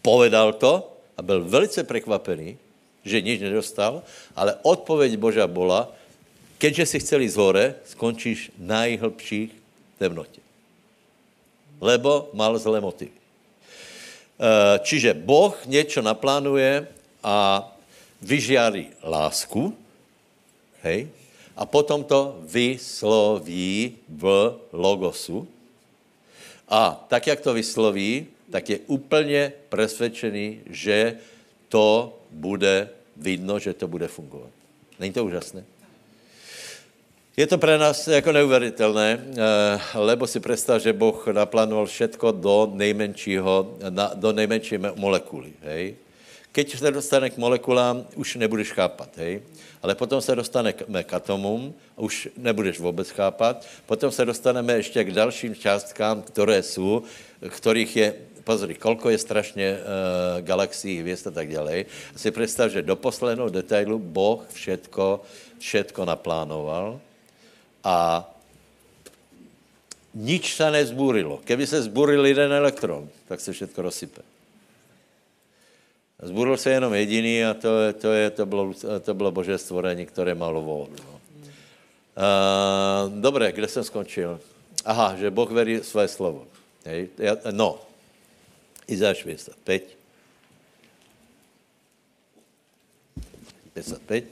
[0.02, 2.58] povedal to a byl velice překvapený,
[3.04, 4.02] že nič nedostal,
[4.36, 5.88] ale odpověď Boža bola,
[6.58, 9.50] keďže si chceli z hore, skončíš v najhlbších
[9.98, 10.40] temnotě.
[11.80, 13.17] Lebo mal zlé motivy.
[14.38, 16.86] Eh, čiže Boh něco naplánuje
[17.26, 17.66] a
[18.22, 19.74] vyžiarí lásku,
[20.86, 21.10] hej,
[21.58, 25.42] a potom to vysloví v logosu.
[26.70, 31.18] A tak, jak to vysloví, tak je úplně presvědčený, že
[31.68, 34.50] to bude vidno, že to bude fungovat.
[35.02, 35.64] Není to úžasné?
[37.38, 42.70] Je to pro nás jako neuvěřitelné, eh, lebo si představ, že Boh naplánoval všetko do
[42.74, 43.78] nejmenšího,
[44.14, 45.94] do nejmenší molekuly, hej?
[46.52, 49.42] Keď se dostane k molekulám, už nebudeš chápat, hej?
[49.82, 53.66] Ale potom se dostaneme k atomům, už nebudeš vůbec chápat.
[53.86, 57.02] Potom se dostaneme ještě k dalším částkám, které jsou,
[57.48, 61.84] kterých je pozri, kolko je strašně uh, galaxií, hvězd a tak dále.
[62.16, 65.22] Si představ, že do posledního detailu Boh všetko,
[65.58, 67.00] všetko naplánoval
[67.84, 68.24] a
[70.14, 71.40] nič se nezbúrilo.
[71.44, 74.22] Keby se zbúril jeden elektron, tak se všetko rozsype.
[76.22, 80.06] Zbúril se jenom jediný a to, je, to, je, to, bylo, to bylo bože stvorení,
[80.06, 80.96] které malo vodu.
[81.06, 81.14] No.
[82.18, 84.40] Uh, dobré, kde jsem skončil?
[84.84, 86.46] Aha, že Boh verí své slovo.
[86.84, 87.08] Hej?
[87.50, 87.78] No,
[88.88, 89.96] Izáš 55.
[93.74, 94.24] 55.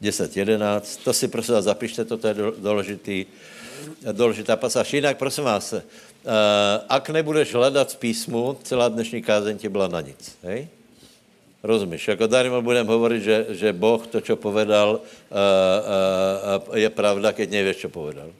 [0.00, 1.04] 10, 11.
[1.04, 3.26] To si prosím vás zapište, toto je důležitý,
[4.12, 4.92] důležitá pasáž.
[4.92, 5.80] Jinak prosím vás, uh,
[6.88, 10.38] ak nebudeš hledat v písmu, celá dnešní kázeň ti byla na nic.
[10.42, 10.68] Hej?
[11.62, 12.08] Rozumíš?
[12.08, 15.38] Jako darmo budem hovorit, že, že Boh to, co povedal, uh,
[16.70, 18.30] uh, je pravda, keď nevíš, co povedal.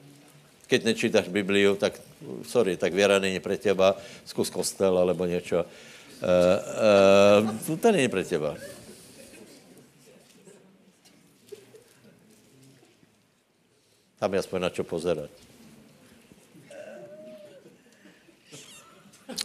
[0.67, 1.99] Keď nečítaš Bibliu, tak
[2.47, 5.65] sorry, tak věra není pre teba, zkus kostel alebo něco.
[6.23, 8.55] Uh, uh, to není pre teba.
[14.19, 15.31] Tam je aspoň na čo pozerať.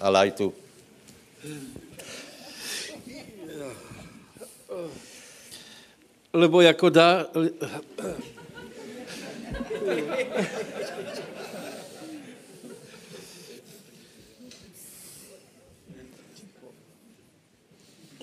[0.02, 0.46] Ale aj tu.
[6.34, 7.26] Lebo jako dá...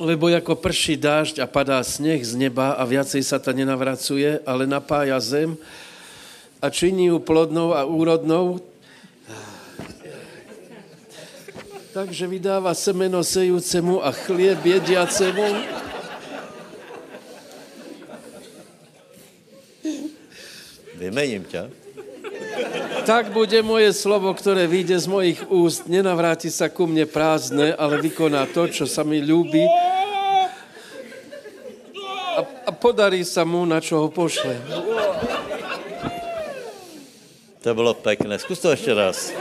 [0.01, 4.65] Lebo jako prší dážď a padá sněh z neba a viacej sa ta nenavracuje, ale
[4.65, 5.53] napája zem
[6.61, 8.61] a činí ju plodnou a úrodnou,
[11.91, 15.47] takže vydává semeno sejúcemu a chlieb jediacemu.
[21.01, 21.73] Vymením ťa.
[23.09, 27.97] Tak bude moje slovo, ktoré vyjde z mojich úst, nenavráti sa ku mne prázdne, ale
[27.97, 29.65] vykoná to, čo sa mi ľúbi
[32.37, 34.61] a, a podarí sa mu, na čo ho pošle.
[37.61, 38.39] To bylo pekné.
[38.39, 39.31] Zkus to ještě raz.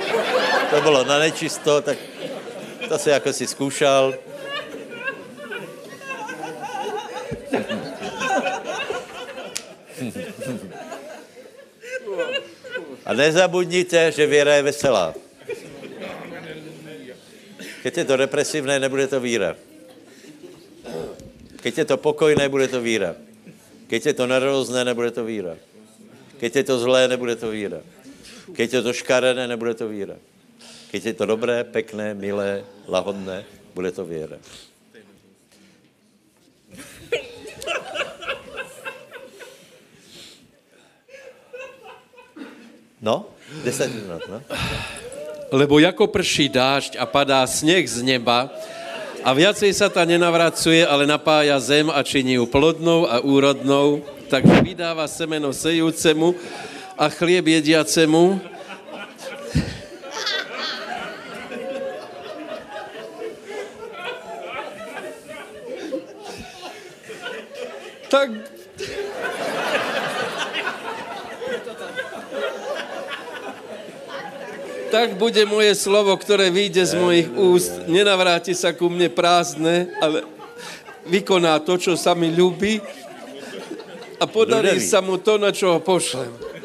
[0.71, 1.99] To bylo na nečisto, tak
[2.89, 4.15] to si jako si zkoušel.
[13.07, 15.15] A nezabudnite, že věra je veselá.
[17.83, 19.57] Keď je to depresivné, nebude to víra.
[21.63, 23.17] Keď je to pokojné, bude to víra.
[23.89, 25.57] Keď je to nervózné, nebude to víra.
[26.41, 27.81] Keď je to zlé, nebude to víra.
[28.53, 30.17] Keď je to škarené, nebude to víra.
[30.91, 33.45] Keď je to dobré, pekné, milé, lahodné,
[33.75, 34.37] bude to věra.
[43.01, 43.33] No,
[43.65, 44.43] 10 minut, no.
[45.53, 48.51] Lebo jako prší dážď a padá sněh z neba
[49.25, 54.01] a viacej sa ta nenavracuje, ale napája zem a činí ju plodnou a úrodnou,
[54.33, 56.35] takže vydává semeno sejúcemu
[57.01, 58.37] a chlieb jediacemu.
[68.11, 68.29] Tak
[74.91, 77.73] tak bude moje slovo, ktoré vyjde z mojich úst.
[77.87, 80.27] Nenavráti sa ku mne prázdne, ale
[81.07, 82.83] vykoná to, čo sa mi ľúbi
[84.19, 86.60] a podarí sa mu to, na čo ho pošlem.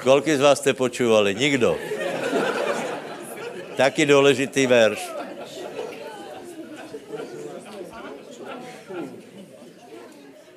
[0.00, 1.34] Kolik z vás jste počúvali?
[1.34, 1.76] Nikdo.
[3.76, 5.00] Taky důležitý verš.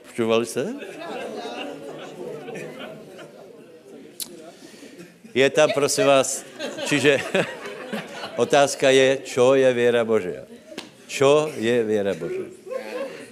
[0.07, 0.73] Počúvali jste?
[5.33, 6.45] Je tam, prosím vás,
[6.85, 7.19] čiže
[8.37, 10.47] otázka je, čo je věra Božia.
[11.07, 12.47] Čo je věra Božia?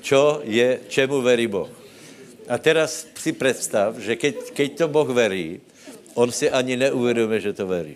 [0.02, 1.70] Čo je, čemu verí Boh?
[2.50, 5.62] A teraz si představ, že keď, keď to Boh verí,
[6.14, 7.96] on si ani neuvědomuje, že to verí.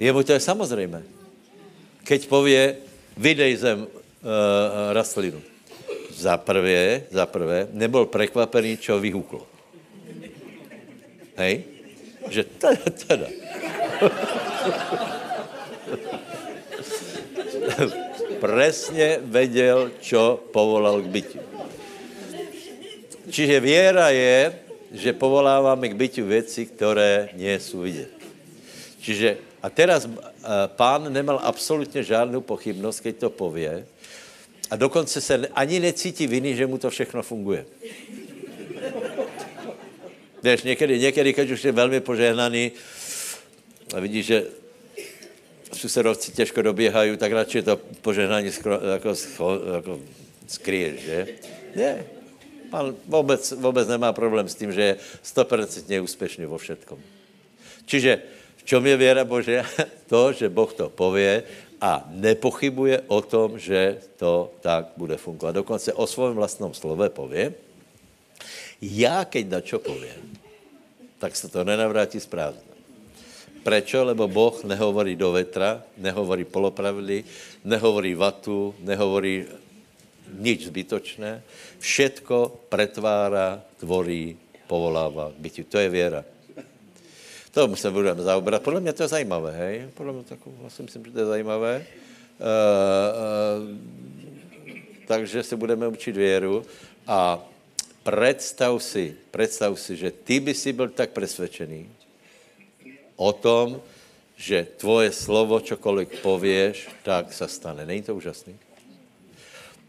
[0.00, 1.02] Jemu to je samozřejmé.
[2.04, 2.76] Keď pově,
[3.16, 3.88] vydej zem uh,
[4.92, 5.42] rastlinu.
[6.10, 9.46] Za prvé, za prvé, nebyl překvapený, čo vyhuklo.
[11.36, 11.64] Hej?
[12.28, 13.28] Že teda, teda.
[18.40, 21.38] Presně věděl, čo povolal k bytí.
[23.30, 24.52] Čiže věra je,
[24.92, 28.10] že povoláváme k bytiu věci, které nie jsou vidět.
[29.00, 30.14] Čiže a teraz uh,
[30.66, 33.86] pán nemal absolutně žádnou pochybnost, keď to pově,
[34.70, 37.66] a dokonce se ani necítí viny, že mu to všechno funguje.
[40.42, 42.72] Víš, někdy, někdy, když už je velmi požehnaný
[43.94, 44.44] a vidíš, že
[45.72, 49.14] susedovci těžko doběhají, tak radši to požehnání skro, jako,
[49.74, 50.00] jako
[50.46, 51.28] skryješ, že?
[51.76, 52.04] Ne.
[52.72, 56.96] Pán vůbec, vůbec nemá problém s tím, že je stopercentně úspěšný vo všetkom.
[57.84, 58.22] Čiže
[58.56, 59.68] v čom je věra Božia?
[60.08, 61.44] To, že Boh to pově
[61.80, 65.52] a nepochybuje o tom, že to tak bude fungovat.
[65.52, 67.54] Dokonce o svém vlastnom slove pově,
[68.82, 70.36] já keď na čo povím,
[71.18, 72.72] tak se to nenavrátí z prázdna.
[73.62, 74.04] Prečo?
[74.04, 77.24] Lebo Boh nehovorí do vetra, nehovorí polopravdy,
[77.64, 79.46] nehovorí vatu, nehovorí
[80.32, 81.42] nič zbytočné.
[81.78, 84.36] Všetko pretvára, tvorí,
[84.66, 85.64] povolává k bytiu.
[85.68, 86.24] To je věra.
[87.52, 88.62] To se budeme zaobrat.
[88.62, 89.88] Podle mě to je zajímavé, hej?
[89.94, 90.36] Podle mě to,
[90.68, 91.74] si myslím, že to je zajímavé.
[92.40, 92.46] Uh,
[93.62, 93.76] uh,
[95.06, 96.64] takže se budeme učit věru
[97.06, 97.38] a
[98.02, 101.90] představ si, představ si, že ty by si byl tak přesvědčený
[103.16, 103.80] o tom,
[104.36, 107.86] že tvoje slovo, čokoliv pověš, tak se stane.
[107.86, 108.56] Není to úžasný?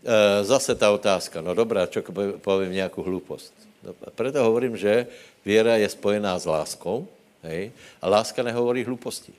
[0.03, 2.03] E, zase ta otázka, no dobrá, čo
[2.43, 3.55] povím nějakou hloupost.
[3.83, 5.07] No, proto hovorím, že
[5.45, 7.07] věra je spojená s láskou,
[7.43, 7.71] hej,
[8.01, 9.31] a láska nehovorí hlouposti.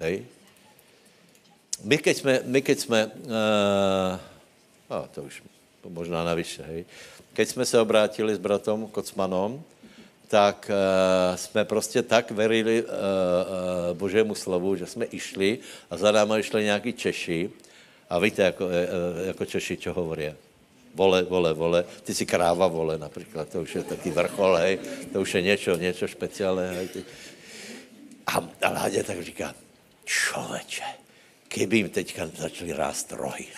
[0.00, 0.24] Hej.
[1.84, 4.20] My keď jsme, my keď jsme uh,
[4.90, 5.42] a to už
[5.88, 6.84] možná navyše, hej,
[7.32, 9.62] keď jsme se obrátili s bratom Kocmanom,
[10.28, 15.58] tak uh, jsme prostě tak verili uh, uh, Božému slovu, že jsme išli
[15.90, 17.50] a za náma išli nějaký Češi
[18.10, 18.72] a víte, jako, uh,
[19.26, 20.32] jako Češi, čo hovorí.
[20.94, 21.84] Vole, vole, vole.
[22.02, 24.78] Ty si kráva vole například, to už je taký vrchol, hej.
[25.12, 26.88] To už je něco, něco špeciálné, hej.
[28.26, 29.54] A, a Láďa tak říká,
[30.04, 30.84] člověče,
[31.54, 33.46] kdyby jim teďka začali rást rohy.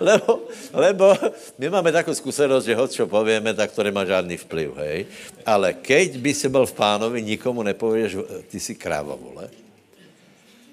[0.00, 0.40] lebo,
[0.72, 1.14] lebo
[1.58, 5.06] my máme takovou zkušenost, že hoď, čo povieme, tak to nemá žádný vplyv, hej.
[5.46, 8.16] Ale keď by si byl v pánovi, nikomu nepověš,
[8.48, 9.65] ty si kráva, vole.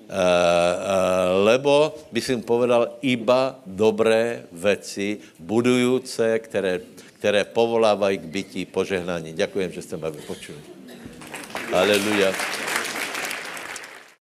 [0.03, 6.79] Uh, uh, lebo by mu povedal iba dobré věci, budujúce, které,
[7.17, 9.33] které povolávají k bytí, požehnání.
[9.33, 10.59] Děkujem, že jste mě vypočuli.
[11.73, 12.33] Aleluja.